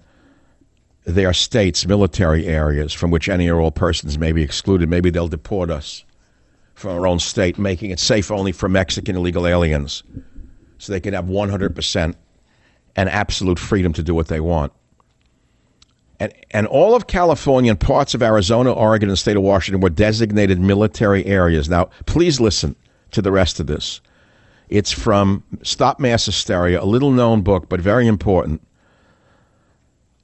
[1.05, 4.89] their states military areas from which any or all persons may be excluded.
[4.89, 6.03] Maybe they'll deport us
[6.75, 10.03] from our own state, making it safe only for Mexican illegal aliens
[10.77, 12.15] so they can have 100%
[12.95, 14.71] and absolute freedom to do what they want.
[16.19, 19.81] And, and all of California and parts of Arizona, Oregon, and the state of Washington
[19.81, 21.69] were designated military areas.
[21.69, 22.75] Now, please listen
[23.11, 23.99] to the rest of this.
[24.69, 28.65] It's from Stop Mass Hysteria, a little known book, but very important.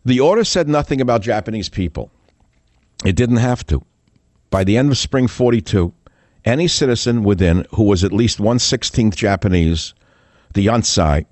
[0.06, 2.12] The order said nothing about Japanese people.
[3.06, 3.84] It didn't have to.
[4.50, 5.94] By the end of spring 42,
[6.46, 9.94] any citizen within who was at least 116th Japanese,
[10.54, 11.26] the Yonsei,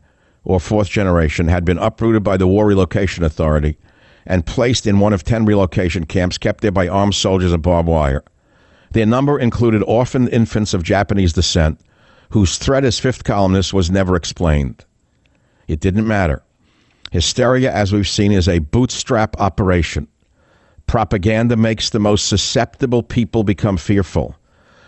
[0.48, 3.78] or fourth generation, had been uprooted by the War Relocation Authority
[4.26, 7.90] and placed in one of 10 relocation camps kept there by armed soldiers and barbed
[7.90, 8.24] wire.
[8.92, 11.82] Their number included orphaned infants of Japanese descent,
[12.30, 14.86] whose threat as fifth columnists was never explained.
[15.68, 16.42] It didn't matter.
[17.12, 20.08] Hysteria, as we've seen, is a bootstrap operation.
[20.88, 24.36] Propaganda makes the most susceptible people become fearful,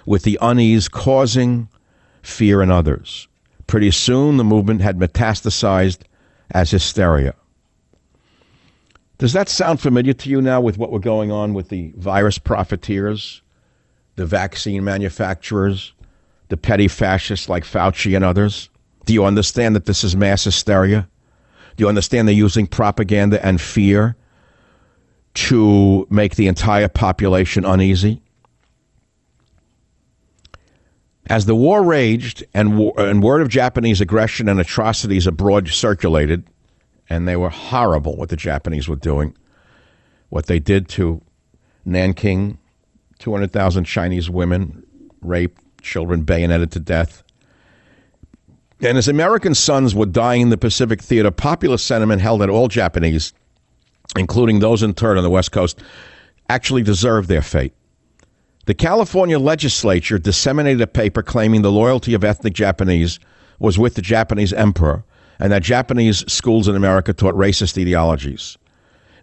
[0.05, 1.67] with the unease causing
[2.21, 3.28] fear in others.
[3.69, 5.99] Pretty soon, the movement had metastasized
[6.49, 7.35] as hysteria.
[9.19, 12.39] Does that sound familiar to you now with what we're going on with the virus
[12.39, 13.43] profiteers,
[14.15, 15.93] the vaccine manufacturers,
[16.47, 18.71] the petty fascists like Fauci and others?
[19.05, 21.07] Do you understand that this is mass hysteria?
[21.77, 24.15] Do you understand they're using propaganda and fear
[25.35, 28.23] to make the entire population uneasy?
[31.29, 36.43] As the war raged and, and word of Japanese aggression and atrocities abroad circulated,
[37.07, 39.35] and they were horrible what the Japanese were doing.
[40.29, 41.21] What they did to
[41.85, 42.57] Nanking,
[43.19, 44.83] 200,000 Chinese women
[45.21, 47.23] raped, children bayoneted to death.
[48.81, 52.67] And as American sons were dying in the Pacific theater, popular sentiment held that all
[52.67, 53.33] Japanese,
[54.17, 55.81] including those interned on the West Coast,
[56.47, 57.73] actually deserved their fate.
[58.69, 63.19] The California legislature disseminated a paper claiming the loyalty of ethnic Japanese
[63.57, 65.03] was with the Japanese emperor
[65.39, 68.59] and that Japanese schools in America taught racist ideologies.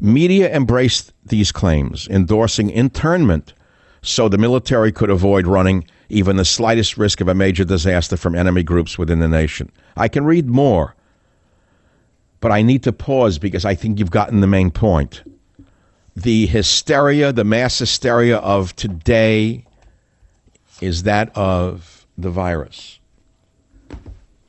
[0.01, 3.55] Media embraced these claims, endorsing internment
[4.03, 8.35] so the military could avoid running even the slightest risk of a major disaster from
[8.35, 9.71] enemy groups within the nation.
[9.97, 10.97] I can read more,
[12.41, 15.23] but I need to pause because I think you've gotten the main point.
[16.17, 19.67] The hysteria, the mass hysteria of today,
[20.81, 22.99] is that of the virus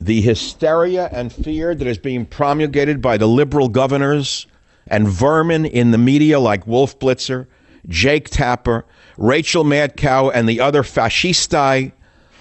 [0.00, 4.46] the hysteria and fear that is being promulgated by the liberal governors
[4.86, 7.46] and vermin in the media like Wolf Blitzer,
[7.88, 8.84] Jake Tapper,
[9.16, 11.92] Rachel Madcow, and the other fascisti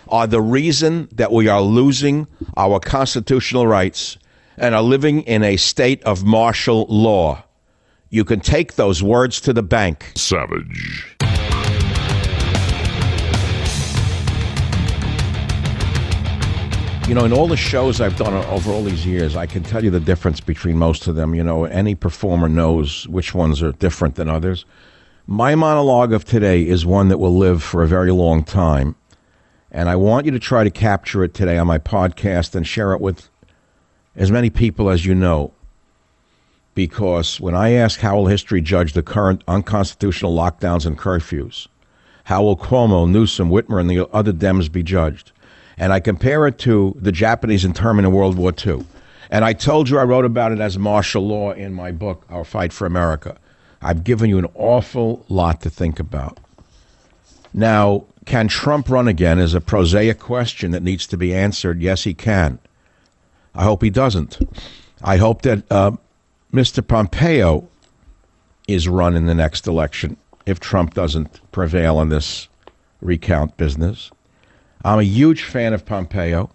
[0.08, 4.18] are the reason that we are losing our constitutional rights
[4.58, 7.44] and are living in a state of martial law.
[8.10, 10.14] You can take those words to the bank.
[10.16, 11.18] Savage.
[17.08, 19.84] You know, in all the shows I've done over all these years, I can tell
[19.84, 21.36] you the difference between most of them.
[21.36, 24.66] You know, any performer knows which ones are different than others.
[25.26, 28.96] My monologue of today is one that will live for a very long time.
[29.70, 32.94] And I want you to try to capture it today on my podcast and share
[32.94, 33.30] it with
[34.16, 35.54] as many people as you know.
[36.78, 41.68] Because when I ask how will history judge the current unconstitutional lockdowns and curfews,
[42.26, 45.32] how will Cuomo, Newsom, Whitmer, and the other Dems be judged?
[45.78, 48.86] and I compare it to the Japanese internment in World War II.
[49.30, 52.44] And I told you I wrote about it as martial law in my book, Our
[52.44, 53.38] Fight for America.
[53.82, 56.40] I've given you an awful lot to think about.
[57.54, 61.82] Now, can Trump run again is a prosaic question that needs to be answered.
[61.82, 62.60] Yes, he can.
[63.54, 64.40] I hope he doesn't.
[65.04, 65.92] I hope that uh,
[66.58, 66.86] Mr.
[66.86, 67.70] Pompeo
[68.68, 72.50] is run in the next election if Trump doesn't prevail on this
[73.00, 74.10] recount business.
[74.84, 76.50] I'm a huge fan of Pompeo,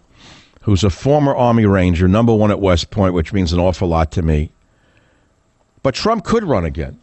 [0.62, 4.11] who's a former Army Ranger, number one at West Point, which means an awful lot
[4.11, 4.50] to me.
[5.84, 6.98] But Trump could run again.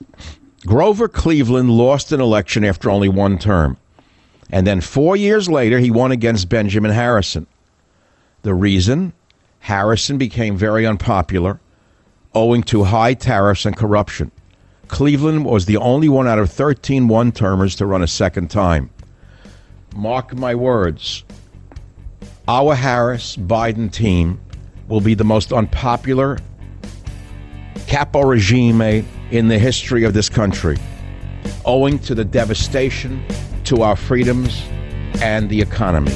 [0.65, 3.77] Grover Cleveland lost an election after only one term.
[4.49, 7.47] And then four years later, he won against Benjamin Harrison.
[8.41, 9.13] The reason?
[9.59, 11.61] Harrison became very unpopular
[12.33, 14.31] owing to high tariffs and corruption.
[14.87, 18.89] Cleveland was the only one out of 13 one termers to run a second time.
[19.95, 21.23] Mark my words,
[22.47, 24.39] our Harris Biden team
[24.87, 26.39] will be the most unpopular
[27.87, 28.81] capo regime
[29.31, 30.77] in the history of this country,
[31.65, 33.23] owing to the devastation
[33.63, 34.63] to our freedoms
[35.21, 36.15] and the economy.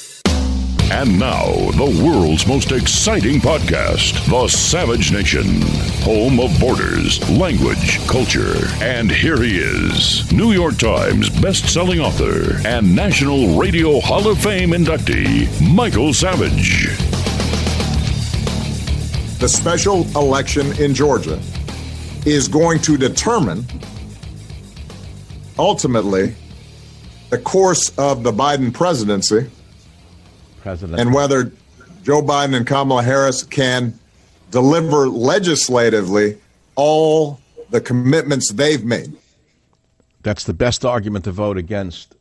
[0.93, 5.61] And now, the world's most exciting podcast, The Savage Nation,
[6.03, 8.67] home of borders, language, culture.
[8.81, 14.71] And here he is, New York Times best-selling author and National Radio Hall of Fame
[14.71, 16.87] inductee, Michael Savage.
[19.39, 21.41] The special election in Georgia
[22.25, 23.65] is going to determine
[25.57, 26.35] ultimately
[27.29, 29.49] the course of the Biden presidency
[30.61, 30.99] President.
[30.99, 31.51] and whether
[32.03, 33.93] Joe Biden and Kamala Harris can
[34.49, 36.37] deliver legislatively
[36.75, 37.39] all
[37.69, 39.13] the commitments they've made.
[40.23, 42.15] That's the best argument to vote against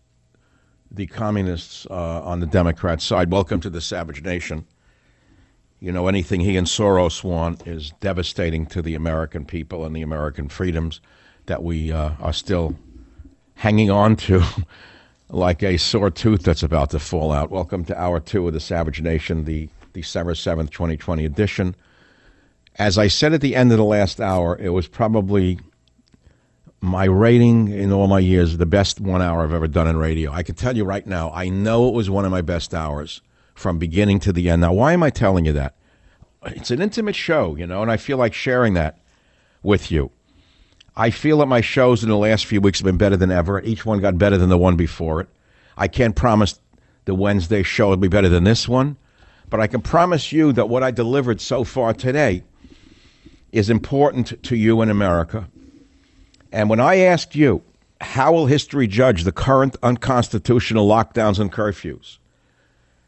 [0.90, 3.30] the communists uh, on the Democrat side.
[3.30, 4.66] Welcome to the Savage Nation.
[5.80, 10.02] You know, anything he and Soros want is devastating to the American people and the
[10.02, 11.00] American freedoms
[11.46, 12.76] that we uh, are still
[13.54, 14.42] hanging on to
[15.32, 17.50] like a sore tooth that's about to fall out.
[17.50, 21.76] Welcome to hour two of the Savage Nation, the December 7th, 2020 edition.
[22.76, 25.60] As I said at the end of the last hour, it was probably
[26.80, 30.32] my rating in all my years, the best one hour I've ever done in radio.
[30.32, 33.20] I can tell you right now, I know it was one of my best hours
[33.54, 34.62] from beginning to the end.
[34.62, 35.76] Now, why am I telling you that?
[36.46, 38.98] It's an intimate show, you know, and I feel like sharing that
[39.62, 40.10] with you.
[40.96, 43.60] I feel that my shows in the last few weeks have been better than ever.
[43.62, 45.28] Each one got better than the one before it.
[45.76, 46.60] I can't promise
[47.04, 48.96] the Wednesday show will be better than this one,
[49.48, 52.44] but I can promise you that what I delivered so far today
[53.52, 55.48] is important to you in America.
[56.52, 57.62] And when I asked you,
[58.00, 62.18] how will history judge the current unconstitutional lockdowns and curfews?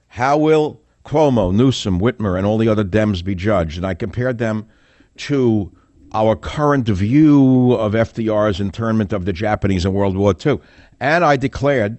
[0.09, 3.77] How will Cuomo, Newsom, Whitmer, and all the other Dems be judged?
[3.77, 4.69] And I compared them
[5.17, 5.73] to
[6.15, 10.61] our current view of FDR's internment of the Japanese in World War II.
[11.01, 11.99] And I declared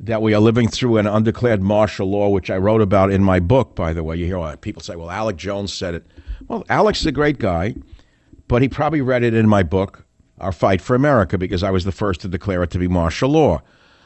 [0.00, 3.40] that we are living through an undeclared martial law, which I wrote about in my
[3.40, 4.16] book, by the way.
[4.16, 6.06] You hear people say, well, Alex Jones said it.
[6.48, 7.74] Well, Alex is a great guy,
[8.48, 10.04] but he probably read it in my book,
[10.40, 13.30] Our Fight for America, because I was the first to declare it to be martial
[13.30, 13.62] law.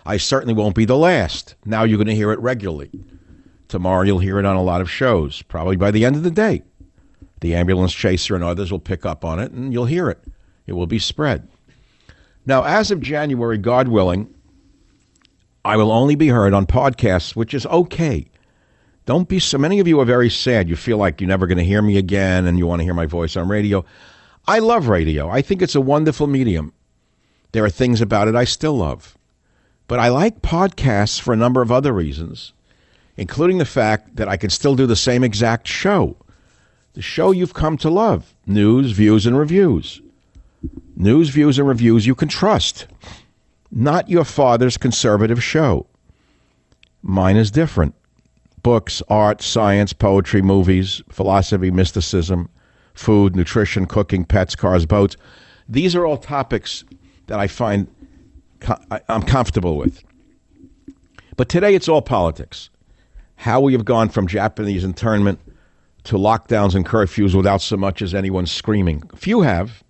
[0.07, 1.55] I certainly won't be the last.
[1.65, 2.91] Now you're going to hear it regularly.
[3.69, 6.31] Tomorrow you'll hear it on a lot of shows, probably by the end of the
[6.31, 6.63] day.
[7.41, 10.23] The ambulance chaser and others will pick up on it, and you'll hear it.
[10.67, 11.49] It will be spread.
[12.47, 14.33] Now, as of January, God willing,
[15.65, 18.27] I will only be heard on podcasts, which is okay.
[19.07, 20.69] Don't be so many of you are very sad.
[20.69, 22.95] You feel like you're never going to hear me again and you want to hear
[22.95, 23.85] my voice on radio.
[24.47, 25.29] I love radio.
[25.29, 26.73] I think it's a wonderful medium.
[27.53, 29.19] There are things about it I still love.
[29.89, 32.53] But I like podcasts for a number of other reasons,
[33.17, 36.17] including the fact that I can still do the same exact show.
[36.95, 40.01] The show you've come to love news, views, and reviews.
[40.97, 42.87] News, views, and reviews you can trust
[43.71, 45.87] not your father's conservative show.
[47.03, 47.95] Mine is different.
[48.63, 52.51] Books, art, science, poetry, movies, philosophy, mysticism,
[52.95, 55.17] food, nutrition, cooking, pets, cars, boats.
[55.69, 56.85] These are all topics
[57.29, 57.87] that I find
[59.09, 60.05] I'm comfortable with.
[61.37, 62.69] But today it's all politics.
[63.37, 65.39] How we have gone from Japanese internment
[66.11, 69.01] to lockdowns and curfews without so much as anyone screaming.
[69.15, 69.85] Few have.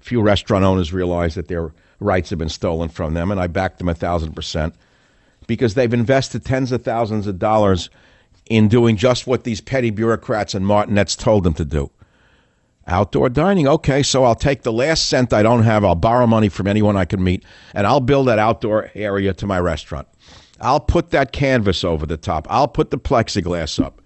[0.00, 3.76] Few restaurant owners realize that they're rights have been stolen from them, and I back
[3.76, 4.74] them a thousand percent
[5.46, 7.90] because they've invested tens of thousands of dollars
[8.46, 11.90] in doing just what these petty bureaucrats and martinets told them to do.
[12.86, 13.68] Outdoor dining.
[13.68, 16.96] Okay, so I'll take the last cent I don't have, I'll borrow money from anyone
[16.96, 17.44] I can meet,
[17.74, 20.08] and I'll build that outdoor area to my restaurant.
[20.62, 22.46] I'll put that canvas over the top.
[22.48, 24.00] I'll put the plexiglass up.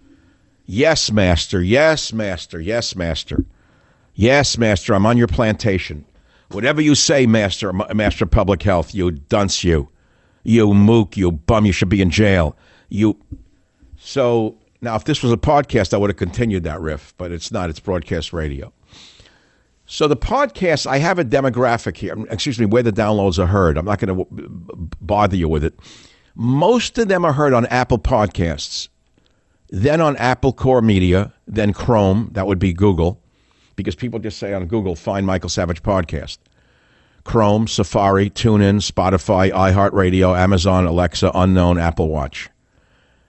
[0.65, 1.63] Yes, master.
[1.63, 2.61] Yes, master.
[2.61, 3.45] Yes, master.
[4.15, 4.95] Yes, master.
[4.95, 6.05] I'm on your plantation.
[6.51, 9.89] Whatever you say, Master, Master Public Health, you dunce you.
[10.43, 12.57] You mook, you bum, you should be in jail.
[12.91, 13.17] You.
[13.97, 17.51] So now, if this was a podcast, I would have continued that riff, but it's
[17.51, 17.71] not.
[17.71, 18.73] It's broadcast radio.
[19.87, 22.17] So the podcast, I have a demographic here.
[22.31, 23.79] Excuse me, where the downloads are heard.
[23.79, 24.27] I'm not going to
[25.01, 25.79] bother you with it.
[26.35, 28.89] Most of them are heard on Apple Podcasts,
[29.73, 32.29] then on Apple Core Media, then Chrome.
[32.33, 33.19] That would be Google,
[33.75, 36.37] because people just say on Google, find Michael Savage podcast.
[37.25, 42.51] Chrome, Safari, TuneIn, Spotify, iHeartRadio, Amazon, Alexa, Unknown, Apple Watch.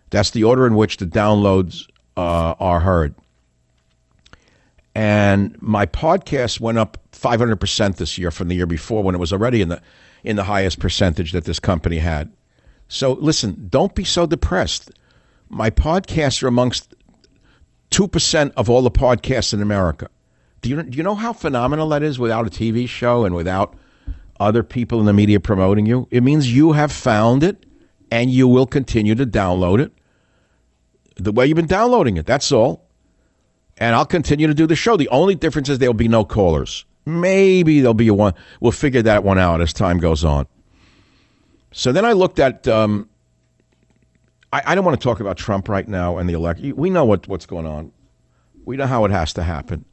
[0.09, 1.87] That's the order in which the downloads
[2.17, 3.15] uh, are heard.
[4.93, 9.31] And my podcast went up 500% this year from the year before when it was
[9.31, 9.81] already in the
[10.23, 12.31] in the highest percentage that this company had.
[12.87, 14.91] So listen, don't be so depressed.
[15.49, 16.93] My podcasts are amongst
[17.91, 20.09] 2% of all the podcasts in America.
[20.61, 23.75] Do you, do you know how phenomenal that is without a TV show and without
[24.39, 26.07] other people in the media promoting you?
[26.09, 27.65] It means you have found it
[28.09, 29.91] and you will continue to download it
[31.15, 32.25] the way you've been downloading it.
[32.25, 32.87] That's all.
[33.77, 34.97] And I'll continue to do the show.
[34.97, 36.85] The only difference is there'll be no callers.
[37.05, 38.33] Maybe there'll be one.
[38.59, 40.47] We'll figure that one out as time goes on.
[41.71, 42.67] So then I looked at.
[42.67, 43.09] Um,
[44.53, 46.75] I, I don't want to talk about Trump right now and the election.
[46.75, 47.91] We know what, what's going on.
[48.65, 49.83] We know how it has to happen.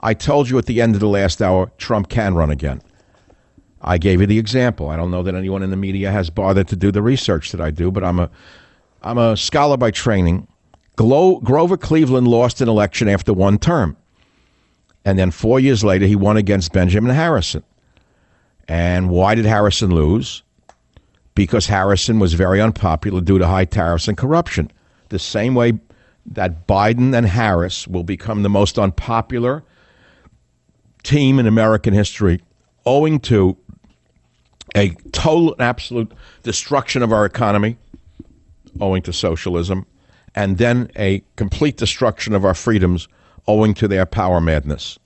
[0.00, 2.82] I told you at the end of the last hour, Trump can run again.
[3.80, 4.90] I gave you the example.
[4.90, 7.60] I don't know that anyone in the media has bothered to do the research that
[7.60, 8.30] I do, but I'm a
[9.02, 10.48] I'm a scholar by training.
[10.96, 13.96] Glo- Grover Cleveland lost an election after one term.
[15.04, 17.62] And then four years later, he won against Benjamin Harrison.
[18.68, 20.42] And why did Harrison lose?
[21.34, 24.70] Because Harrison was very unpopular due to high tariffs and corruption.
[25.08, 25.80] The same way
[26.26, 29.62] that Biden and Harris will become the most unpopular
[31.02, 32.40] team in American history
[32.86, 33.56] owing to
[34.74, 36.12] a total and absolute
[36.42, 37.76] destruction of our economy,
[38.80, 39.86] owing to socialism,
[40.34, 43.08] and then a complete destruction of our freedoms
[43.46, 44.98] owing to their power madness.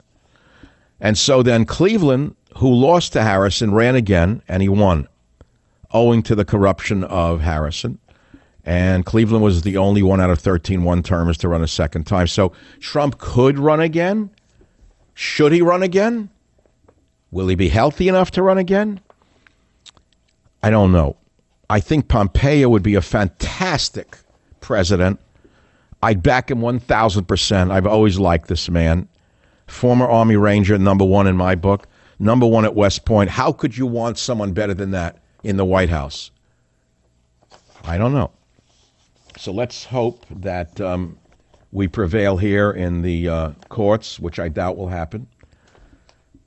[1.00, 5.06] And so then Cleveland, who lost to Harrison, ran again and he won,
[5.92, 7.98] owing to the corruption of Harrison.
[8.64, 12.04] And Cleveland was the only one out of 13 one termers to run a second
[12.06, 12.26] time.
[12.26, 14.30] So Trump could run again.
[15.14, 16.28] Should he run again?
[17.30, 19.00] Will he be healthy enough to run again?
[20.62, 21.16] I don't know.
[21.70, 24.18] I think Pompeo would be a fantastic
[24.60, 25.20] president.
[26.02, 27.70] I'd back him 1,000%.
[27.70, 29.08] I've always liked this man.
[29.66, 31.86] Former Army Ranger, number one in my book,
[32.18, 33.30] number one at West Point.
[33.30, 36.30] How could you want someone better than that in the White House?
[37.84, 38.30] I don't know.
[39.36, 41.18] So let's hope that um,
[41.72, 45.28] we prevail here in the uh, courts, which I doubt will happen.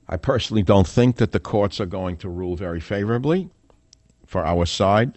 [0.08, 3.48] I personally don't think that the courts are going to rule very favorably
[4.26, 5.16] for our side.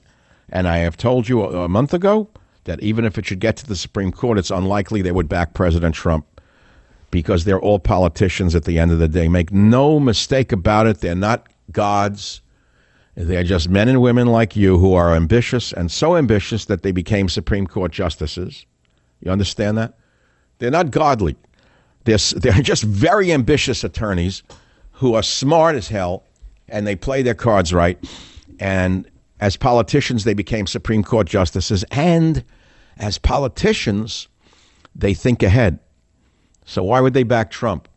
[0.49, 2.29] And I have told you a, a month ago
[2.65, 5.53] that even if it should get to the Supreme Court, it's unlikely they would back
[5.53, 6.25] President Trump
[7.11, 9.27] because they're all politicians at the end of the day.
[9.27, 12.41] Make no mistake about it, they're not gods.
[13.15, 16.91] They're just men and women like you who are ambitious and so ambitious that they
[16.91, 18.65] became Supreme Court justices.
[19.21, 19.97] You understand that?
[20.57, 21.37] They're not godly.
[22.03, 24.43] They're, they're just very ambitious attorneys
[24.91, 26.23] who are smart as hell
[26.67, 27.97] and they play their cards right.
[28.59, 29.09] And
[29.39, 31.85] as politicians, they became Supreme Court justices.
[31.91, 32.43] And
[32.97, 34.27] as politicians,
[34.93, 35.79] they think ahead.
[36.65, 37.87] So why would they back Trump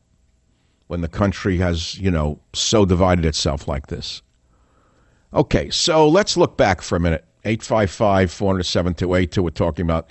[0.89, 4.23] when the country has, you know, so divided itself like this?
[5.33, 7.25] Okay, so let's look back for a minute.
[7.45, 9.43] 855 400 7282.
[9.43, 10.11] We're talking about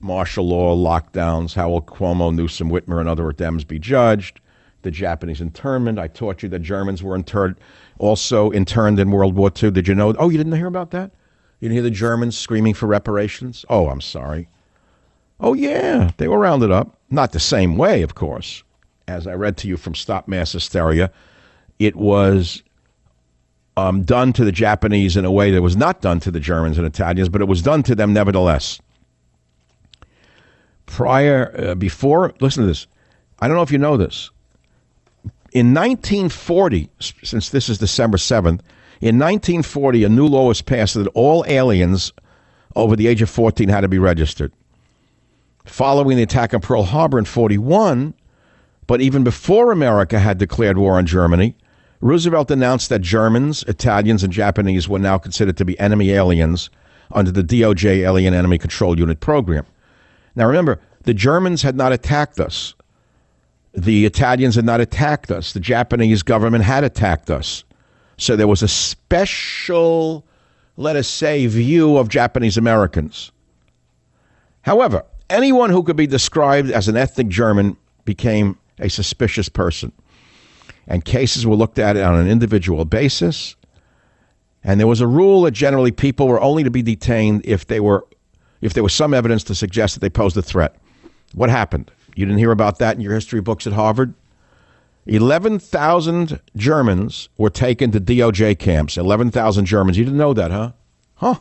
[0.00, 4.40] martial law, lockdowns, how will Cuomo, Newsom, Whitmer, and other Dems be judged?
[4.82, 5.98] The Japanese internment.
[5.98, 7.58] I taught you that Germans were interred
[7.98, 9.70] also interned in World War II.
[9.72, 10.14] Did you know?
[10.18, 11.10] Oh, you didn't hear about that?
[11.60, 13.66] You didn't hear the Germans screaming for reparations?
[13.68, 14.48] Oh, I'm sorry.
[15.38, 16.98] Oh, yeah, they were rounded up.
[17.10, 18.62] Not the same way, of course.
[19.06, 21.10] As I read to you from Stop Mass Hysteria,
[21.78, 22.62] it was
[23.76, 26.78] um, done to the Japanese in a way that was not done to the Germans
[26.78, 28.80] and Italians, but it was done to them nevertheless.
[30.86, 32.86] Prior, uh, before, listen to this.
[33.38, 34.30] I don't know if you know this
[35.52, 38.60] in 1940, since this is December 7th,
[39.00, 42.12] in 1940, a new law was passed that all aliens
[42.76, 44.52] over the age of 14 had to be registered.
[45.64, 48.14] Following the attack on Pearl Harbor in 41,
[48.86, 51.56] but even before America had declared war on Germany,
[52.00, 56.70] Roosevelt announced that Germans, Italians, and Japanese were now considered to be enemy aliens
[57.12, 59.66] under the DOJ Alien Enemy Control Unit program.
[60.34, 62.74] Now remember, the Germans had not attacked us
[63.74, 65.52] the Italians had not attacked us.
[65.52, 67.64] The Japanese government had attacked us.
[68.16, 70.26] So there was a special,
[70.76, 73.32] let us say, view of Japanese Americans.
[74.62, 79.92] However, anyone who could be described as an ethnic German became a suspicious person.
[80.90, 83.54] And cases were looked at on an individual basis.
[84.64, 87.78] And there was a rule that generally people were only to be detained if they
[87.78, 88.04] were
[88.60, 90.74] if there was some evidence to suggest that they posed a threat.
[91.32, 91.90] What happened?
[92.14, 94.12] You didn't hear about that in your history books at Harvard?
[95.06, 98.98] 11,000 Germans were taken to DOJ camps.
[98.98, 99.96] 11,000 Germans.
[99.96, 100.72] You didn't know that, huh?
[101.14, 101.36] Huh.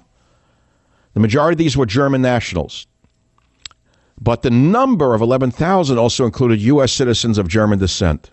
[1.14, 2.88] The majority of these were German nationals.
[4.22, 6.94] But the number of 11,000 also included U.S.
[6.94, 8.32] citizens of German descent.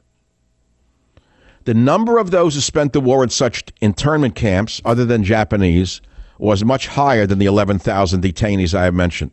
[1.66, 6.00] The number of those who spent the war in such internment camps, other than Japanese,
[6.38, 9.32] was much higher than the 11,000 detainees I have mentioned.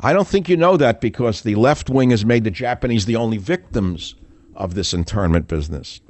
[0.00, 3.14] I don't think you know that because the left wing has made the Japanese the
[3.14, 4.16] only victims
[4.56, 6.00] of this internment business.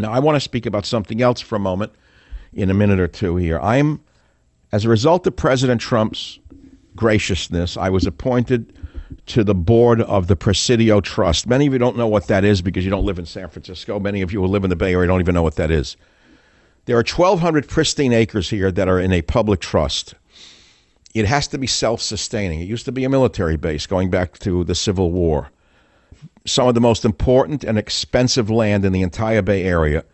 [0.00, 1.92] Now, I want to speak about something else for a moment
[2.52, 3.60] in a minute or two here.
[3.60, 4.00] I'm,
[4.72, 6.40] as a result of President Trump's
[6.96, 8.72] graciousness, I was appointed
[9.26, 11.46] to the board of the Presidio Trust.
[11.46, 13.98] Many of you don't know what that is because you don't live in San Francisco.
[13.98, 15.96] Many of you who live in the Bay Area don't even know what that is.
[16.84, 20.14] There are 1,200 pristine acres here that are in a public trust.
[21.14, 22.60] It has to be self sustaining.
[22.60, 25.50] It used to be a military base going back to the Civil War.
[26.46, 30.04] Some of the most important and expensive land in the entire Bay Area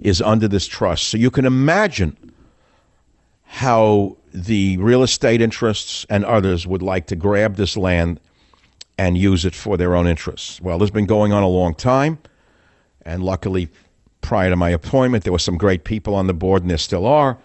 [0.00, 1.08] is under this trust.
[1.08, 2.16] So you can imagine
[3.44, 8.20] how the real estate interests and others would like to grab this land
[8.98, 10.60] and use it for their own interests.
[10.60, 12.18] Well, this has been going on a long time,
[13.02, 13.70] and luckily,
[14.20, 15.24] prior to my appointment.
[15.24, 17.38] There were some great people on the board, and there still are.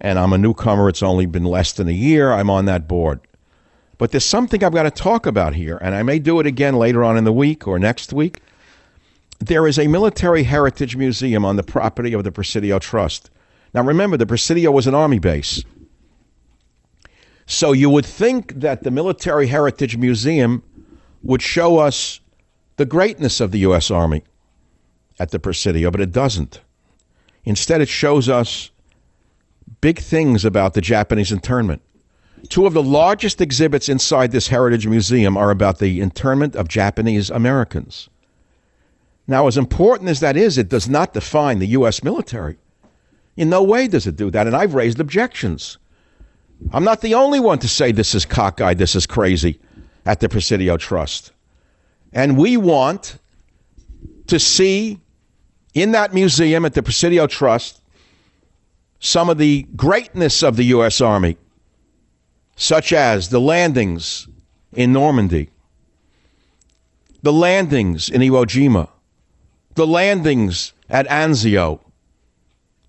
[0.00, 0.88] And I'm a newcomer.
[0.88, 2.32] It's only been less than a year.
[2.32, 3.20] I'm on that board.
[3.96, 6.76] But there's something I've got to talk about here, and I may do it again
[6.76, 8.40] later on in the week or next week.
[9.38, 13.30] There is a military heritage museum on the property of the Presidio Trust.
[13.72, 15.64] Now, remember, the Presidio was an army base.
[17.46, 20.62] So you would think that the Military Heritage Museum
[21.24, 22.20] would show us
[22.76, 23.90] the greatness of the U.S.
[23.90, 24.22] Army
[25.18, 26.60] at the Presidio, but it doesn't.
[27.44, 28.70] Instead, it shows us
[29.80, 31.82] big things about the Japanese internment.
[32.48, 37.30] Two of the largest exhibits inside this Heritage Museum are about the internment of Japanese
[37.30, 38.10] Americans.
[39.26, 42.04] Now, as important as that is, it does not define the U.S.
[42.04, 42.58] military.
[43.36, 45.78] In no way does it do that, and I've raised objections.
[46.72, 49.58] I'm not the only one to say this is cockeyed, this is crazy
[50.06, 51.32] at the Presidio Trust.
[52.12, 53.18] And we want
[54.26, 55.00] to see
[55.74, 57.80] in that museum at the Presidio Trust
[59.00, 61.00] some of the greatness of the U.S.
[61.00, 61.36] Army,
[62.56, 64.28] such as the landings
[64.72, 65.50] in Normandy,
[67.22, 68.88] the landings in Iwo Jima,
[69.74, 71.80] the landings at Anzio.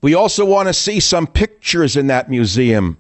[0.02, 2.98] We also want to see some pictures in that museum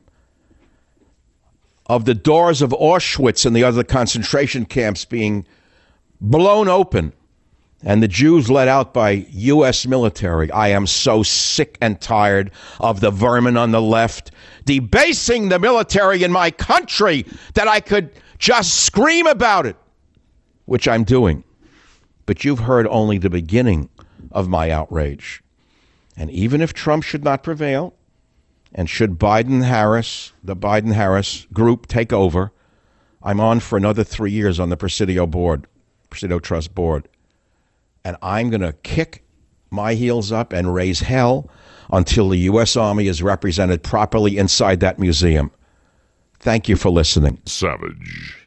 [1.88, 5.46] of the doors of Auschwitz and the other concentration camps being
[6.20, 7.14] blown open
[7.86, 9.86] and the Jews let out by U.S.
[9.86, 10.50] military.
[10.52, 14.32] I am so sick and tired of the vermin on the left
[14.66, 19.78] debasing the military in my country that I could just scream about it,
[20.66, 21.44] which I'm doing.
[22.26, 23.90] But you've heard only the beginning
[24.32, 25.44] of my outrage.
[26.18, 27.94] And even if Trump should not prevail,
[28.76, 32.51] and should Biden Harris, the Biden Harris group take over,
[33.23, 35.65] I'm on for another three years on the Presidio board,
[36.11, 37.07] Presidio Trust board
[38.05, 39.23] and I'm going to kick
[39.71, 41.49] my heels up and raise hell
[41.91, 42.78] until the U.S.
[42.78, 45.51] Army is represented properly inside that museum.
[46.39, 47.41] Thank you for listening.
[47.45, 48.45] Savage.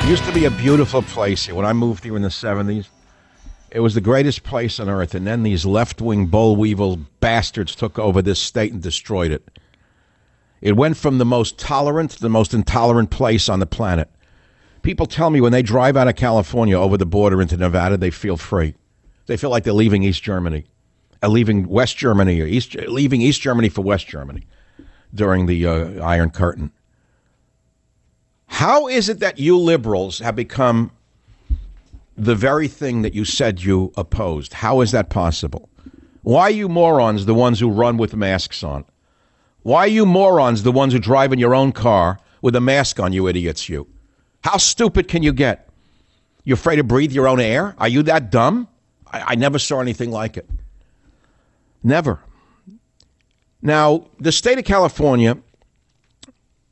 [0.00, 1.56] It used to be a beautiful place here.
[1.56, 2.86] When I moved here in the 70s,
[3.70, 5.14] it was the greatest place on earth.
[5.14, 9.58] And then these left wing boll weevil bastards took over this state and destroyed it.
[10.60, 14.10] It went from the most tolerant to the most intolerant place on the planet.
[14.82, 18.10] People tell me when they drive out of California over the border into Nevada, they
[18.10, 18.74] feel free.
[19.26, 20.64] They feel like they're leaving East Germany,
[21.22, 24.46] uh, leaving West Germany, or East, leaving East Germany for West Germany
[25.14, 26.72] during the uh, Iron Curtain.
[28.46, 30.90] How is it that you liberals have become
[32.18, 34.52] the very thing that you said you opposed?
[34.52, 35.68] How is that possible?
[36.22, 38.84] Why are you morons the ones who run with masks on?
[39.62, 42.98] Why are you morons the ones who drive in your own car with a mask
[43.00, 43.86] on, you idiots, you?
[44.42, 45.68] How stupid can you get?
[46.44, 47.74] You afraid to breathe your own air?
[47.78, 48.68] Are you that dumb?
[49.12, 50.48] I, I never saw anything like it.
[51.82, 52.20] Never.
[53.62, 55.38] Now, the state of California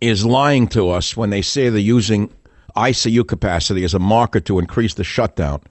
[0.00, 2.32] is lying to us when they say they're using
[2.76, 5.62] ICU capacity as a marker to increase the shutdown.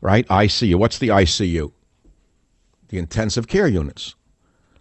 [0.00, 0.26] Right?
[0.28, 0.76] ICU.
[0.76, 1.72] What's the ICU?
[2.88, 4.14] The intensive care units.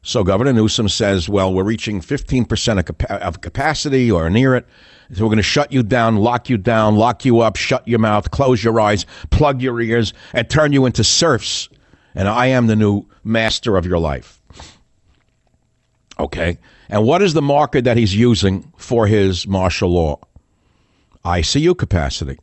[0.07, 4.65] So Governor Newsom says, well, we're reaching 15% of, capa- of capacity or near it.
[5.13, 7.99] So we're going to shut you down, lock you down, lock you up, shut your
[7.99, 11.67] mouth, close your eyes, plug your ears, and turn you into serfs.
[12.15, 14.41] And I am the new master of your life.
[16.19, 16.57] Okay.
[16.89, 20.19] And what is the marker that he's using for his martial law?
[21.27, 22.39] ICU capacity.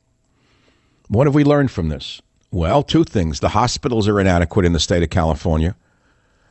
[1.09, 2.21] What have we learned from this?
[2.51, 3.41] Well, two things.
[3.41, 5.75] The hospitals are inadequate in the state of California,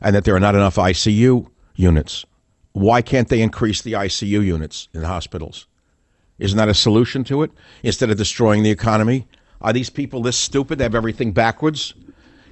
[0.00, 2.24] and that there are not enough ICU units.
[2.72, 5.68] Why can't they increase the ICU units in hospitals?
[6.40, 7.52] Isn't that a solution to it?
[7.84, 9.28] Instead of destroying the economy?
[9.60, 10.78] Are these people this stupid?
[10.78, 11.94] They have everything backwards?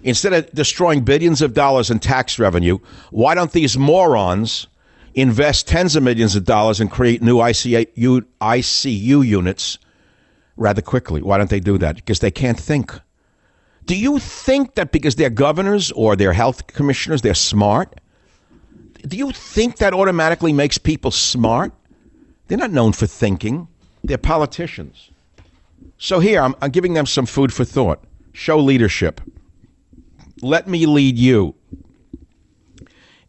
[0.05, 2.79] Instead of destroying billions of dollars in tax revenue,
[3.11, 4.69] why don't these morons
[5.15, 9.79] invest tens of millions of dollars and create new ICU, ICU units
[10.57, 11.23] rather quickly.
[11.23, 11.97] Why don't they do that?
[11.97, 12.93] Because they can't think.
[13.85, 18.01] Do you think that because they're governors or they're health commissioners, they're smart?
[19.07, 21.73] Do you think that automatically makes people smart?
[22.47, 23.67] They're not known for thinking,
[24.05, 25.11] they're politicians.
[25.99, 28.03] So here, I'm, I'm giving them some food for thought.
[28.33, 29.21] Show leadership.
[30.41, 31.55] Let me lead you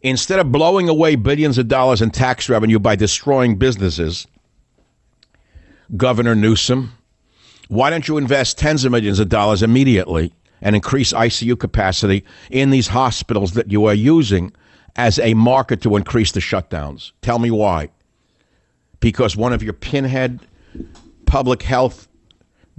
[0.04, 4.26] instead of blowing away billions of dollars in tax revenue by destroying businesses,
[5.96, 6.92] Governor Newsom,
[7.68, 12.70] why don't you invest tens of millions of dollars immediately and increase ICU capacity in
[12.70, 14.52] these hospitals that you are using
[14.94, 17.12] as a market to increase the shutdowns?
[17.22, 17.88] Tell me why.
[19.00, 20.40] Because one of your pinhead
[21.26, 22.08] public health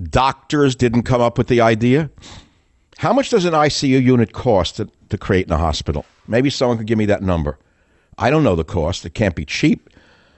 [0.09, 2.11] doctors didn't come up with the idea?
[2.97, 6.05] How much does an ICU unit cost to, to create in a hospital?
[6.27, 7.57] Maybe someone could give me that number.
[8.17, 9.05] I don't know the cost.
[9.05, 9.89] It can't be cheap.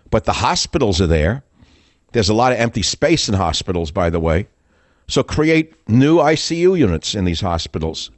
[0.09, 1.43] But the hospitals are there.
[2.13, 4.47] There's a lot of empty space in hospitals, by the way.
[5.07, 8.09] So create new ICU units in these hospitals.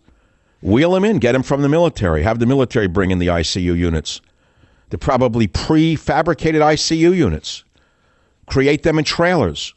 [0.61, 2.23] Wheel them in, get them from the military.
[2.23, 4.21] Have the military bring in the ICU units.
[4.89, 7.63] They're probably prefabricated ICU units.
[8.47, 9.73] Create them in trailers.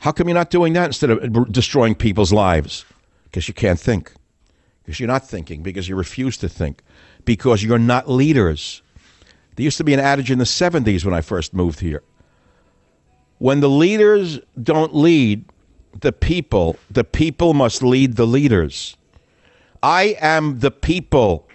[0.00, 2.84] How come you're not doing that instead of destroying people's lives?
[3.30, 4.12] Because you can't think.
[4.82, 6.82] Because you're not thinking, because you refuse to think
[7.28, 8.80] because you're not leaders.
[9.54, 12.02] There used to be an adage in the 70s when I first moved here.
[13.36, 15.44] When the leaders don't lead
[16.00, 18.96] the people, the people must lead the leaders.
[19.82, 21.46] I am the people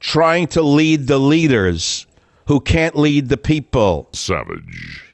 [0.00, 2.08] trying to lead the leaders
[2.48, 4.08] who can't lead the people.
[4.12, 5.09] Savage.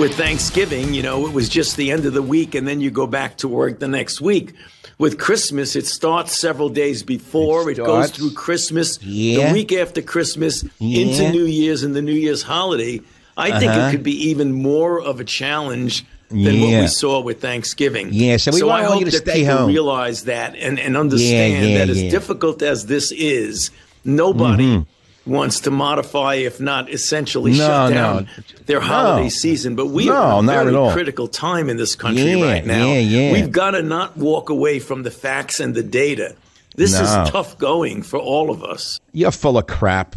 [0.00, 2.90] With Thanksgiving, you know, it was just the end of the week and then you
[2.90, 4.54] go back to work the next week.
[4.96, 7.70] With Christmas, it starts several days before.
[7.70, 9.48] It, it goes through Christmas, yeah.
[9.48, 11.02] the week after Christmas, yeah.
[11.02, 13.02] into New Year's and the New Year's holiday.
[13.36, 13.60] I uh-huh.
[13.60, 13.90] think it uh-huh.
[13.90, 16.60] could be even more of a challenge than yeah.
[16.62, 18.08] what we saw with Thanksgiving.
[18.10, 19.68] Yeah, so we so want I hope you to that stay people home.
[19.68, 23.70] realize that and, and understand that as difficult as this is,
[24.02, 24.90] nobody mm-hmm
[25.26, 28.44] wants to modify, if not essentially no, shut down no.
[28.66, 29.28] their holiday no.
[29.28, 29.76] season.
[29.76, 32.86] But we are in a very critical time in this country yeah, right now.
[32.88, 33.32] Yeah, yeah.
[33.32, 36.36] We've got to not walk away from the facts and the data.
[36.76, 39.00] This is tough going for all of us.
[39.12, 40.16] You're full of crap.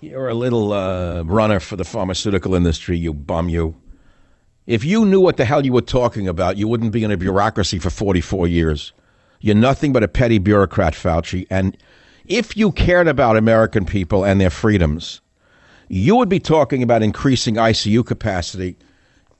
[0.00, 3.76] You're a little uh, runner for the pharmaceutical industry, you bum you.
[4.66, 7.16] If you knew what the hell you were talking about, you wouldn't be in a
[7.16, 8.92] bureaucracy for 44 years.
[9.40, 11.76] You're nothing but a petty bureaucrat, Fauci, and
[12.26, 15.20] if you cared about American people and their freedoms,
[15.88, 18.76] you would be talking about increasing ICU capacity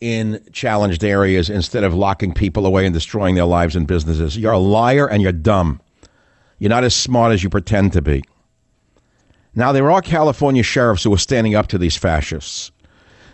[0.00, 4.36] in challenged areas instead of locking people away and destroying their lives and businesses.
[4.36, 5.80] You're a liar and you're dumb.
[6.58, 8.22] You're not as smart as you pretend to be.
[9.54, 12.72] Now, there are California sheriffs who are standing up to these fascists.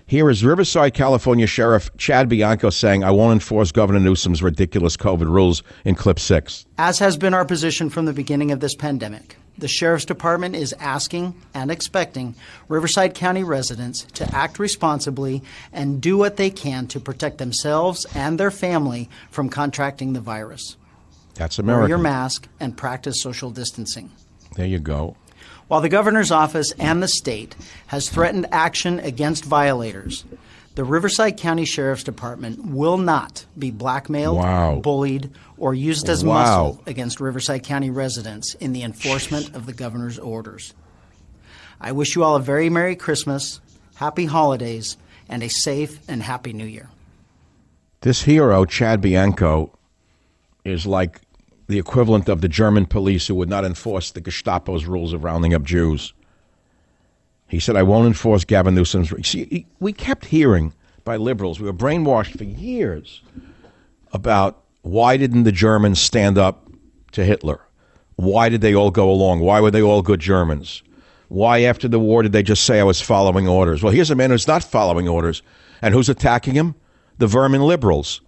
[0.08, 5.28] Here is Riverside, California Sheriff Chad Bianco saying, I won't enforce Governor Newsom's ridiculous COVID
[5.28, 6.64] rules in clip six.
[6.78, 10.72] As has been our position from the beginning of this pandemic, the Sheriff's Department is
[10.78, 12.34] asking and expecting
[12.68, 15.42] Riverside County residents to act responsibly
[15.74, 20.78] and do what they can to protect themselves and their family from contracting the virus.
[21.34, 21.80] That's America.
[21.80, 24.10] Wear your mask and practice social distancing.
[24.54, 25.16] There you go.
[25.68, 27.54] While the governor's office and the state
[27.88, 30.24] has threatened action against violators,
[30.74, 34.80] the Riverside County Sheriff's Department will not be blackmailed, wow.
[34.80, 36.34] bullied, or used as wow.
[36.34, 40.72] muscle against Riverside County residents in the enforcement of the governor's orders.
[41.80, 43.60] I wish you all a very Merry Christmas,
[43.96, 44.96] Happy Holidays,
[45.28, 46.88] and a safe and happy New Year.
[48.00, 49.76] This hero, Chad Bianco,
[50.64, 51.20] is like
[51.68, 55.54] the equivalent of the German police who would not enforce the Gestapo's rules of rounding
[55.54, 56.12] up Jews.
[57.46, 59.12] He said, I won't enforce Gavin Newsom's.
[59.26, 63.22] See, we kept hearing by liberals, we were brainwashed for years
[64.12, 66.68] about why didn't the Germans stand up
[67.12, 67.60] to Hitler?
[68.16, 69.40] Why did they all go along?
[69.40, 70.82] Why were they all good Germans?
[71.28, 73.82] Why, after the war, did they just say I was following orders?
[73.82, 75.42] Well, here's a man who's not following orders.
[75.80, 76.74] And who's attacking him?
[77.18, 78.20] The vermin liberals.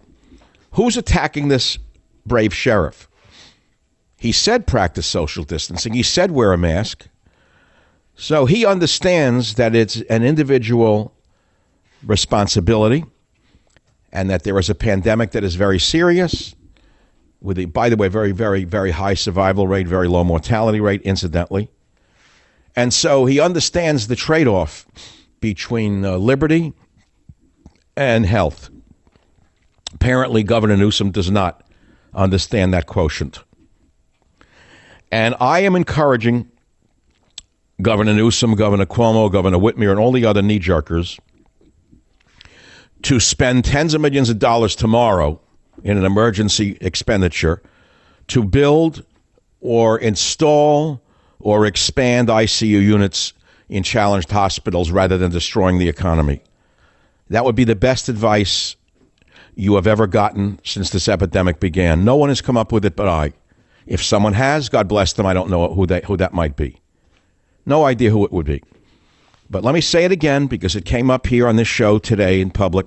[0.72, 1.78] Who's attacking this
[2.24, 3.09] brave sheriff?
[4.20, 5.94] He said practice social distancing.
[5.94, 7.08] He said wear a mask.
[8.16, 11.14] So he understands that it's an individual
[12.04, 13.06] responsibility
[14.12, 16.54] and that there is a pandemic that is very serious
[17.40, 21.00] with a, by the way, very, very, very high survival rate, very low mortality rate,
[21.00, 21.70] incidentally.
[22.76, 24.84] And so he understands the trade off
[25.40, 26.74] between uh, liberty
[27.96, 28.68] and health.
[29.94, 31.66] Apparently, Governor Newsom does not
[32.12, 33.42] understand that quotient.
[35.10, 36.50] And I am encouraging
[37.82, 41.18] Governor Newsom, Governor Cuomo, Governor Whitmer, and all the other knee jerkers
[43.02, 45.40] to spend tens of millions of dollars tomorrow
[45.82, 47.62] in an emergency expenditure
[48.28, 49.04] to build
[49.60, 51.02] or install
[51.38, 53.32] or expand ICU units
[53.68, 56.42] in challenged hospitals rather than destroying the economy.
[57.30, 58.76] That would be the best advice
[59.54, 62.04] you have ever gotten since this epidemic began.
[62.04, 63.32] No one has come up with it but I.
[63.90, 65.26] If someone has, God bless them.
[65.26, 66.80] I don't know who, they, who that might be.
[67.66, 68.62] No idea who it would be.
[69.50, 72.40] But let me say it again because it came up here on this show today
[72.40, 72.86] in public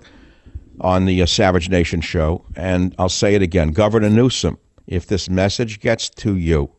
[0.79, 2.45] on the uh, Savage Nation show.
[2.55, 6.71] And I'll say it again Governor Newsom, if this message gets to you,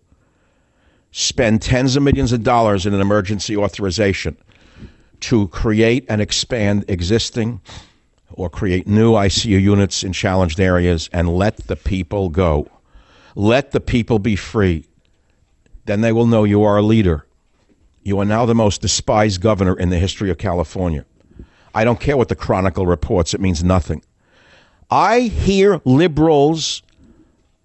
[1.11, 4.39] spend tens of millions of dollars in an emergency authorization
[5.21, 7.61] to create and expand existing
[8.33, 12.71] or create new ICU units in challenged areas and let the people go.
[13.35, 14.85] Let the people be free.
[15.87, 17.27] Then they will know you are a leader.
[18.03, 21.05] You are now the most despised governor in the history of California.
[21.75, 24.03] I don't care what the Chronicle reports, it means nothing.
[24.91, 26.83] I hear liberals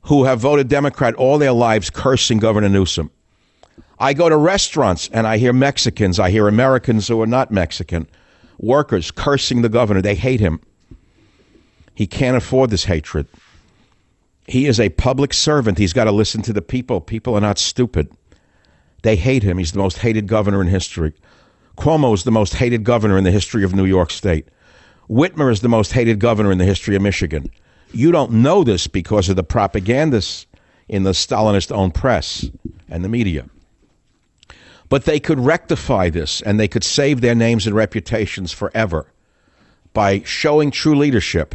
[0.03, 3.11] who have voted Democrat all their lives cursing Governor Newsom.
[3.99, 8.07] I go to restaurants and I hear Mexicans, I hear Americans who are not Mexican,
[8.57, 10.01] workers cursing the governor.
[10.01, 10.61] They hate him.
[11.93, 13.27] He can't afford this hatred.
[14.49, 15.77] He is a public servant.
[15.77, 17.01] He's got to listen to the people.
[17.01, 18.11] People are not stupid.
[19.03, 19.59] They hate him.
[19.59, 21.13] He's the most hated governor in history.
[21.77, 24.47] Cuomo is the most hated governor in the history of New York State.
[25.07, 27.51] Whitmer is the most hated governor in the history of Michigan.
[27.93, 30.47] You don't know this because of the propagandists
[30.87, 32.49] in the Stalinist owned press
[32.89, 33.45] and the media.
[34.89, 39.11] But they could rectify this and they could save their names and reputations forever
[39.93, 41.53] by showing true leadership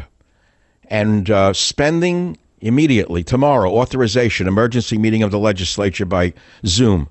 [0.88, 6.32] and uh, spending immediately tomorrow authorization emergency meeting of the legislature by
[6.64, 7.06] Zoom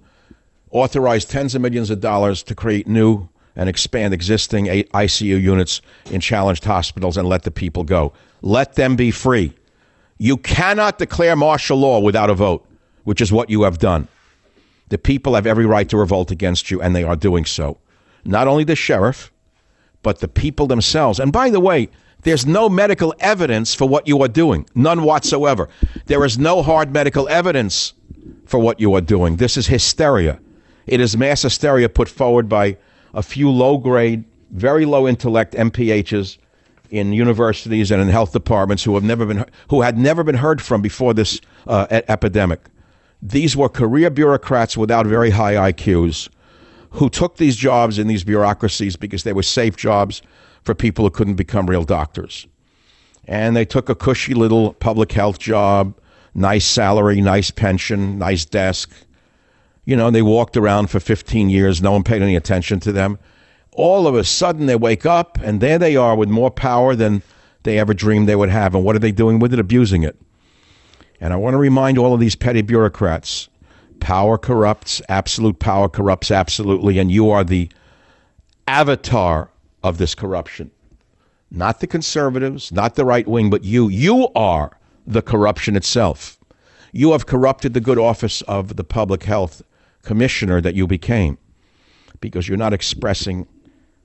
[0.71, 5.79] authorize tens of millions of dollars to create new and expand existing ICU units
[6.09, 8.11] in challenged hospitals and let the people go.
[8.41, 9.53] Let them be free.
[10.17, 12.65] You cannot declare martial law without a vote,
[13.03, 14.07] which is what you have done.
[14.89, 17.77] The people have every right to revolt against you, and they are doing so.
[18.25, 19.31] Not only the sheriff,
[20.01, 21.19] but the people themselves.
[21.19, 21.89] And by the way,
[22.23, 25.69] there's no medical evidence for what you are doing, none whatsoever.
[26.05, 27.93] There is no hard medical evidence
[28.45, 29.37] for what you are doing.
[29.37, 30.39] This is hysteria.
[30.87, 32.77] It is mass hysteria put forward by
[33.13, 36.37] a few low grade, very low intellect MPHs
[36.89, 40.61] in universities and in health departments who have never been who had never been heard
[40.61, 42.61] from before this uh, epidemic.
[43.21, 46.29] These were career bureaucrats without very high IQs
[46.91, 50.21] who took these jobs in these bureaucracies because they were safe jobs
[50.63, 52.47] for people who couldn't become real doctors.
[53.25, 55.95] And they took a cushy little public health job,
[56.33, 58.91] nice salary, nice pension, nice desk.
[59.85, 63.19] You know, they walked around for 15 years, no one paid any attention to them.
[63.71, 67.23] All of a sudden, they wake up, and there they are with more power than
[67.63, 68.75] they ever dreamed they would have.
[68.75, 69.59] And what are they doing with it?
[69.59, 70.17] Abusing it.
[71.19, 73.49] And I want to remind all of these petty bureaucrats
[73.99, 77.69] power corrupts, absolute power corrupts absolutely, and you are the
[78.67, 79.49] avatar
[79.83, 80.71] of this corruption.
[81.51, 83.87] Not the conservatives, not the right wing, but you.
[83.87, 86.37] You are the corruption itself.
[86.91, 89.61] You have corrupted the good office of the public health
[90.03, 91.37] commissioner that you became
[92.19, 93.47] because you're not expressing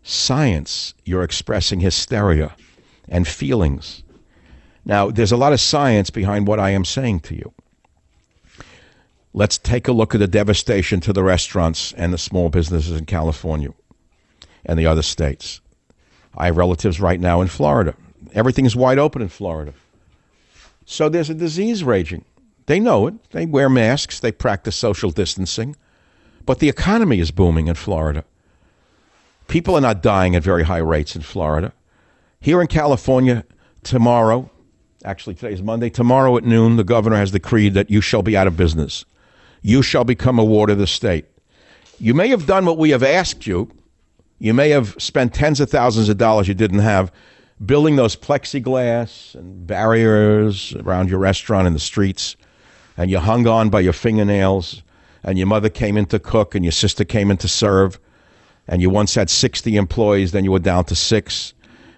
[0.02, 2.54] science, you're expressing hysteria
[3.08, 4.02] and feelings.
[4.84, 7.52] Now, there's a lot of science behind what I am saying to you.
[9.34, 13.04] Let's take a look at the devastation to the restaurants and the small businesses in
[13.04, 13.72] California
[14.64, 15.60] and the other states.
[16.38, 17.94] I have relatives right now in Florida.
[18.32, 19.74] Everything is wide open in Florida.
[20.86, 22.24] So there's a disease raging.
[22.66, 23.30] They know it.
[23.30, 25.76] They wear masks, they practice social distancing.
[26.46, 28.24] But the economy is booming in Florida.
[29.48, 31.72] People are not dying at very high rates in Florida.
[32.40, 33.44] Here in California,
[33.82, 34.50] tomorrow,
[35.04, 38.36] actually today is Monday, tomorrow at noon, the governor has decreed that you shall be
[38.36, 39.04] out of business.
[39.62, 41.24] You shall become a ward of the state.
[41.98, 43.70] You may have done what we have asked you.
[44.38, 47.10] You may have spent tens of thousands of dollars you didn't have
[47.64, 52.36] building those plexiglass and barriers around your restaurant in the streets,
[52.96, 54.82] and you hung on by your fingernails,
[55.24, 57.98] and your mother came in to cook, and your sister came in to serve,
[58.68, 61.52] and you once had 60 employees, then you were down to six.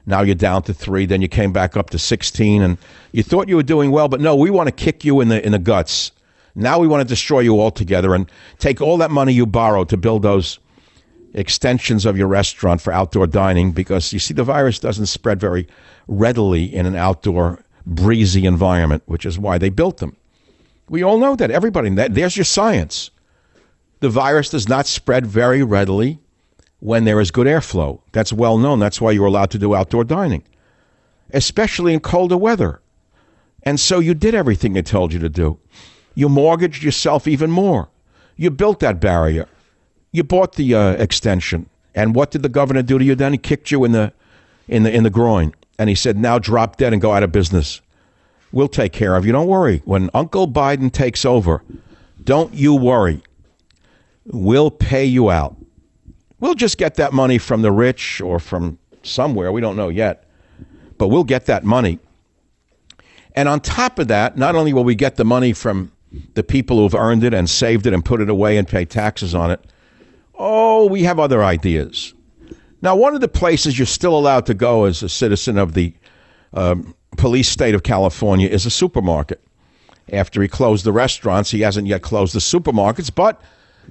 [0.06, 2.78] Now you're down to three, then you came back up to 16, and
[3.12, 5.44] you thought you were doing well, but no, we want to kick you in the,
[5.44, 6.12] in the guts.
[6.54, 9.96] Now we want to destroy you altogether and take all that money you borrowed to
[9.96, 10.58] build those
[11.34, 15.66] extensions of your restaurant for outdoor dining because you see, the virus doesn't spread very
[16.08, 20.16] readily in an outdoor, breezy environment, which is why they built them.
[20.88, 21.50] We all know that.
[21.50, 23.10] Everybody, that, there's your science.
[24.00, 26.18] The virus does not spread very readily
[26.80, 28.00] when there is good airflow.
[28.12, 28.78] That's well known.
[28.78, 30.42] That's why you're allowed to do outdoor dining,
[31.32, 32.80] especially in colder weather.
[33.62, 35.58] And so you did everything they told you to do.
[36.14, 37.88] You mortgaged yourself even more.
[38.36, 39.46] You built that barrier.
[40.12, 41.68] You bought the uh, extension.
[41.94, 43.32] And what did the governor do to you then?
[43.32, 44.12] He kicked you in the,
[44.68, 45.54] in, the, in the groin.
[45.78, 47.80] And he said, now drop dead and go out of business.
[48.52, 49.32] We'll take care of you.
[49.32, 49.82] Don't worry.
[49.84, 51.62] When Uncle Biden takes over,
[52.22, 53.22] don't you worry.
[54.26, 55.56] We'll pay you out.
[56.40, 59.52] We'll just get that money from the rich or from somewhere.
[59.52, 60.24] We don't know yet.
[60.98, 61.98] But we'll get that money.
[63.34, 65.92] And on top of that, not only will we get the money from
[66.34, 69.34] the people who've earned it and saved it and put it away and pay taxes
[69.34, 69.64] on it,
[70.40, 72.14] oh, we have other ideas.
[72.80, 75.92] Now, one of the places you're still allowed to go as a citizen of the
[76.54, 79.42] um, police state of California is a supermarket.
[80.12, 83.40] After he closed the restaurants, he hasn't yet closed the supermarkets, but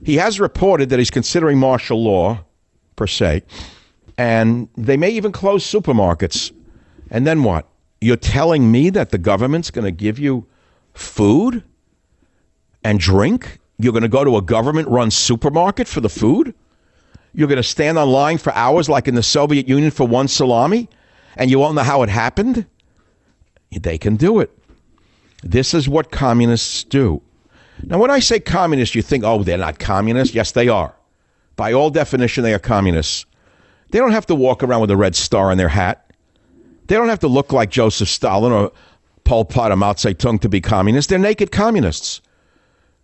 [0.04, 2.44] he has reported that he's considering martial law,
[2.96, 3.44] per se,
[4.18, 6.52] and they may even close supermarkets.
[7.12, 7.68] And then what?
[8.02, 10.48] You're telling me that the government's going to give you
[10.94, 11.64] food
[12.84, 13.60] and drink?
[13.80, 16.54] You're going to go to a government run supermarket for the food?
[17.34, 20.28] You're going to stand on line for hours like in the Soviet Union for one
[20.28, 20.90] salami?
[21.38, 22.66] And you won't know how it happened?
[23.72, 24.52] They can do it.
[25.42, 27.22] This is what communists do.
[27.84, 30.36] Now, when I say communists, you think, oh, they're not communists.
[30.36, 30.94] Yes, they are.
[31.56, 33.26] By all definition, they are communists.
[33.92, 36.12] They don't have to walk around with a red star on their hat.
[36.88, 38.72] They don't have to look like Joseph Stalin or
[39.24, 41.10] Pol Pot or Mao Zedong to be communists.
[41.10, 42.20] They're naked communists.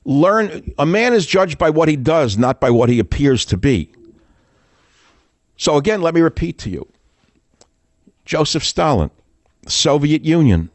[0.05, 3.57] Learn a man is judged by what he does, not by what he appears to
[3.57, 3.89] be.
[5.57, 6.87] So again, let me repeat to you.
[8.23, 9.09] Joseph Stalin,
[9.67, 10.69] Soviet Union,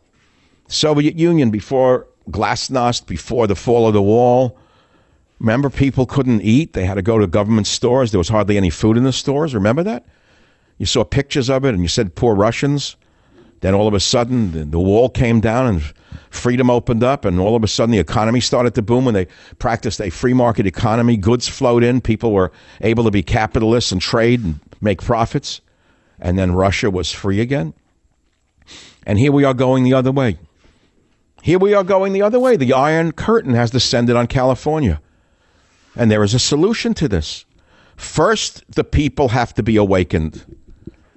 [0.68, 4.58] Soviet Union before Glasnost before the fall of the wall.
[5.38, 6.72] Remember, people couldn't eat.
[6.72, 8.10] They had to go to government stores.
[8.10, 9.54] There was hardly any food in the stores.
[9.54, 10.04] Remember that?
[10.78, 12.96] You saw pictures of it and you said, poor Russians.
[13.60, 15.82] Then all of a sudden, the, wall came down and
[16.30, 19.26] freedom opened up, and all of a sudden, the economy started to boom when they
[19.58, 21.16] practiced a free market economy.
[21.16, 22.00] Goods flowed in.
[22.00, 25.60] People were able to be capitalists and trade and make profits.
[26.18, 27.74] And then Russia was free again.
[29.06, 30.38] And here we are going the other way.
[31.42, 32.56] Here we are going the other way.
[32.56, 35.00] The Iron Curtain has descended on California.
[35.96, 37.44] And there is a solution to this.
[37.96, 40.44] First, the people have to be awakened.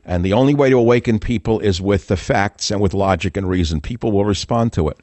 [0.05, 3.47] And the only way to awaken people is with the facts and with logic and
[3.47, 3.79] reason.
[3.79, 4.97] People will respond to it.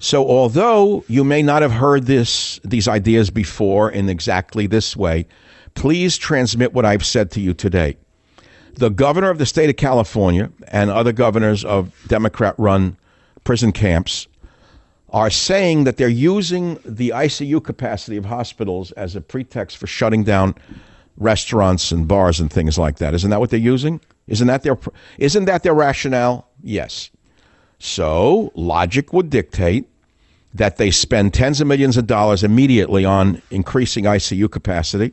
[0.00, 5.26] So, although you may not have heard this, these ideas before in exactly this way,
[5.74, 7.96] please transmit what I've said to you today.
[8.74, 12.96] The governor of the state of California and other governors of Democrat run
[13.42, 14.28] prison camps
[15.10, 20.22] are saying that they're using the ICU capacity of hospitals as a pretext for shutting
[20.22, 20.54] down
[21.18, 23.14] restaurants and bars and things like that.
[23.14, 24.00] Isn't that what they're using?
[24.26, 24.78] Isn't that their
[25.18, 26.48] isn't that their rationale?
[26.62, 27.10] Yes.
[27.78, 29.88] So, logic would dictate
[30.54, 35.12] that they spend tens of millions of dollars immediately on increasing ICU capacity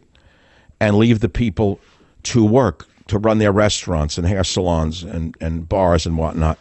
[0.79, 1.79] and leave the people
[2.23, 6.57] to work to run their restaurants and hair salons and, and bars and whatnot.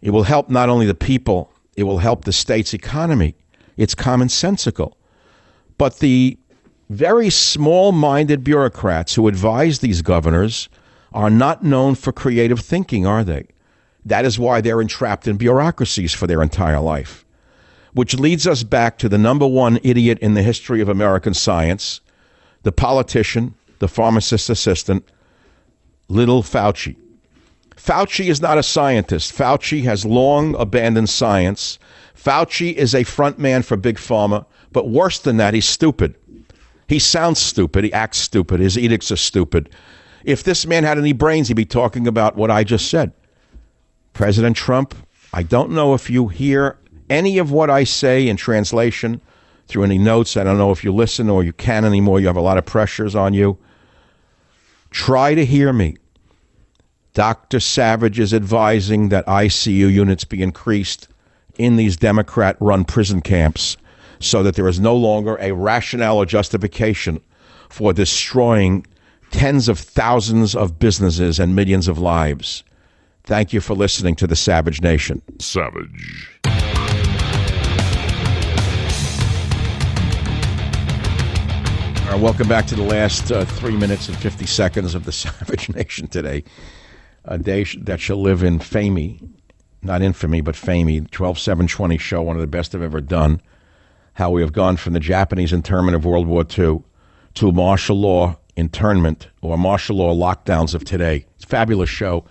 [0.00, 3.34] It will help not only the people, it will help the state's economy.
[3.76, 4.94] It's commonsensical.
[5.76, 6.38] But the
[6.88, 10.68] very small minded bureaucrats who advise these governors
[11.12, 13.46] are not known for creative thinking, are they?
[14.04, 17.24] That is why they're entrapped in bureaucracies for their entire life.
[17.92, 22.00] Which leads us back to the number one idiot in the history of American science,
[22.62, 25.04] the politician, the pharmacist assistant,
[26.08, 26.96] little Fauci.
[27.76, 29.32] Fauci is not a scientist.
[29.32, 31.78] Fauci has long abandoned science.
[32.14, 36.16] Fauci is a front man for Big Pharma, but worse than that, he's stupid.
[36.88, 37.84] He sounds stupid.
[37.84, 38.60] He acts stupid.
[38.60, 39.68] His edicts are stupid.
[40.24, 43.12] If this man had any brains, he'd be talking about what I just said.
[44.14, 44.94] President Trump,
[45.32, 46.78] I don't know if you hear
[47.10, 49.20] any of what I say in translation
[49.66, 50.36] through any notes.
[50.36, 52.20] I don't know if you listen or you can anymore.
[52.20, 53.58] You have a lot of pressures on you.
[54.90, 55.96] Try to hear me.
[57.12, 57.60] Dr.
[57.60, 61.08] Savage is advising that ICU units be increased
[61.58, 63.76] in these Democrat run prison camps
[64.20, 67.20] so that there is no longer a rationale or justification
[67.68, 68.86] for destroying
[69.30, 72.64] tens of thousands of businesses and millions of lives.
[73.24, 75.20] Thank you for listening to the Savage Nation.
[75.38, 76.38] Savage.
[82.08, 85.12] All right, welcome back to the last uh, three minutes and 50 seconds of the
[85.12, 86.42] Savage Nation today.
[87.26, 89.20] A day that shall live in famey,
[89.82, 91.06] not infamy, but famey.
[91.10, 93.42] 12720 show, one of the best I've ever done.
[94.18, 96.82] How we have gone from the Japanese internment of World War II
[97.34, 101.24] to martial law internment or martial law lockdowns of today.
[101.36, 102.24] It's fabulous show.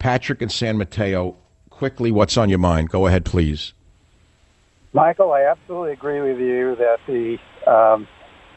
[0.00, 1.36] Patrick and San Mateo,
[1.70, 2.88] quickly, what's on your mind?
[2.88, 3.74] Go ahead, please.
[4.92, 7.38] Michael, I absolutely agree with you that the
[7.70, 8.08] um,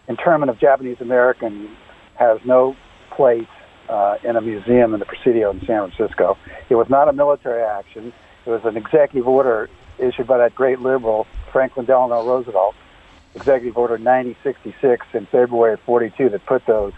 [0.08, 1.70] internment of Japanese Americans
[2.16, 2.76] has no
[3.12, 3.46] place
[3.88, 6.40] uh, in a museum in the Presidio in San Francisco.
[6.70, 8.12] It was not a military action.
[8.48, 9.70] It was an executive order
[10.00, 12.76] issued by that great liberal, Franklin Delano Roosevelt,
[13.36, 16.92] Executive Order 9066 in February of 42 that put those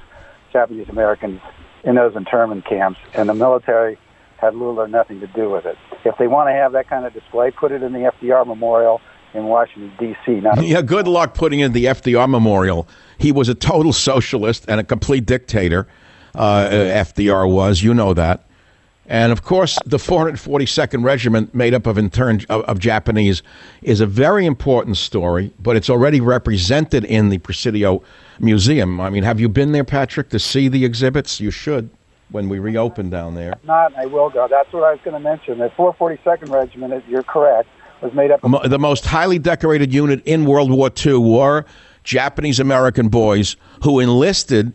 [0.51, 1.41] Japanese Americans
[1.83, 3.99] in those internment camps, and the military
[4.37, 5.77] had little or nothing to do with it.
[6.03, 9.01] If they want to have that kind of display, put it in the FDR Memorial
[9.33, 10.41] in Washington D.C.
[10.61, 12.87] Yeah, good luck putting in the FDR Memorial.
[13.17, 15.87] He was a total socialist and a complete dictator.
[16.33, 18.45] Uh, FDR was, you know that.
[19.07, 23.43] And of course, the 442nd Regiment, made up of intern of, of, Japanese,
[23.83, 25.53] is a very important story.
[25.59, 28.01] But it's already represented in the Presidio
[28.39, 28.99] Museum.
[28.99, 31.39] I mean, have you been there, Patrick, to see the exhibits?
[31.39, 31.89] You should
[32.29, 33.53] when we reopen down there.
[33.63, 34.47] Not, I will go.
[34.47, 35.59] That's what I was going to mention.
[35.59, 37.69] The 442nd Regiment, you're correct,
[38.01, 38.69] was made up of.
[38.69, 41.65] The most highly decorated unit in World War II were
[42.03, 44.73] Japanese American boys who enlisted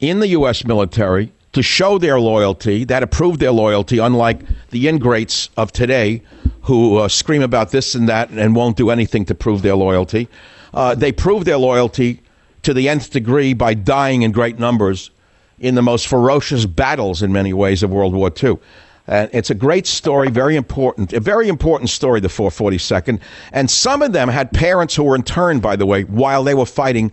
[0.00, 0.64] in the U.S.
[0.64, 4.40] military to show their loyalty, that approved their loyalty, unlike
[4.70, 6.22] the ingrates of today
[6.62, 10.28] who uh, scream about this and that and won't do anything to prove their loyalty.
[10.72, 12.20] Uh, they proved their loyalty
[12.62, 15.10] to the nth degree by dying in great numbers
[15.58, 18.58] in the most ferocious battles in many ways of World War II.
[19.06, 23.20] And it's a great story, very important, a very important story, the 442nd.
[23.52, 26.66] And some of them had parents who were interned, by the way, while they were
[26.66, 27.12] fighting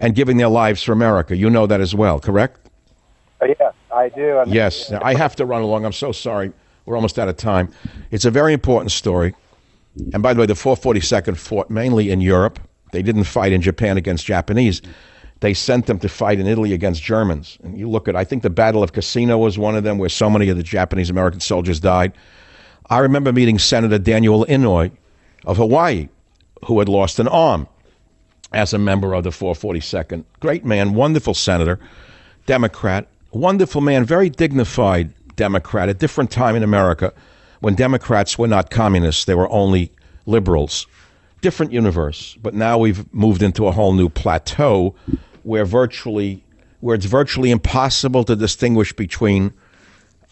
[0.00, 1.36] and giving their lives for America.
[1.36, 2.58] You know that as well, correct?
[3.40, 4.38] Uh, yes, I do.
[4.38, 5.86] I'm yes, I have to run along.
[5.86, 6.52] I'm so sorry.
[6.84, 7.72] We're almost out of time.
[8.10, 9.34] It's a very important story.
[10.12, 12.60] And by the way, the 442nd fought mainly in Europe.
[12.92, 14.82] They didn't fight in Japan against Japanese.
[15.40, 17.58] They sent them to fight in Italy against Germans.
[17.62, 20.08] And you look at, I think the Battle of Cassino was one of them where
[20.08, 22.12] so many of the Japanese American soldiers died.
[22.88, 24.92] I remember meeting Senator Daniel Inouye
[25.44, 26.08] of Hawaii,
[26.66, 27.66] who had lost an arm
[28.52, 30.24] as a member of the 442nd.
[30.40, 31.80] Great man, wonderful senator,
[32.46, 37.12] Democrat, wonderful man, very dignified Democrat, a different time in America
[37.60, 39.90] when Democrats were not communists, they were only
[40.26, 40.86] liberals.
[41.40, 44.94] Different universe, but now we've moved into a whole new plateau
[45.42, 46.42] where virtually
[46.80, 49.52] where it's virtually impossible to distinguish between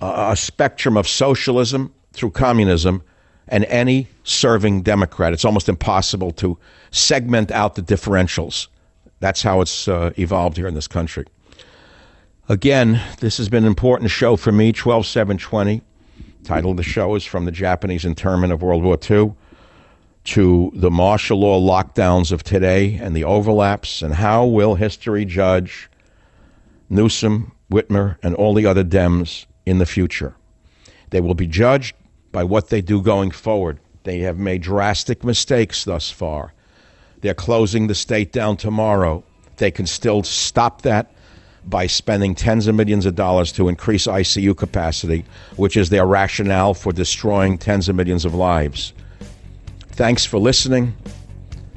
[0.01, 3.03] a spectrum of socialism through communism
[3.49, 5.33] and any serving Democrat.
[5.33, 6.59] It's almost impossible to
[6.91, 8.69] segment out the differentials.
[9.21, 11.25] That's how it's uh, evolved here in this country.
[12.47, 15.81] Again, this has been an important show for me, 12720.
[16.43, 19.33] Title of the show is From the Japanese Internment of World War II
[20.25, 25.89] to the martial law lockdowns of today and the overlaps, and how will history judge
[26.91, 30.35] Newsom, Whitmer, and all the other Dems in the future?
[31.09, 31.97] They will be judged
[32.31, 33.81] by what they do going forward.
[34.03, 36.53] They have made drastic mistakes thus far.
[37.23, 39.25] They're closing the state down tomorrow.
[39.57, 41.14] They can still stop that
[41.67, 45.25] by spending tens of millions of dollars to increase ICU capacity,
[45.57, 48.93] which is their rationale for destroying tens of millions of lives.
[49.89, 50.95] Thanks for listening.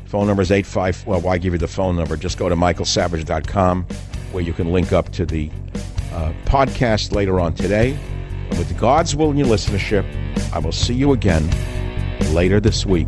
[0.05, 1.05] Phone number is 85.
[1.05, 2.15] Well, why give you the phone number?
[2.15, 3.85] Just go to michaelsavage.com
[4.31, 5.49] where you can link up to the
[6.14, 7.97] uh, podcast later on today.
[8.49, 10.05] And with God's will and your listenership,
[10.53, 11.49] I will see you again
[12.34, 13.07] later this week.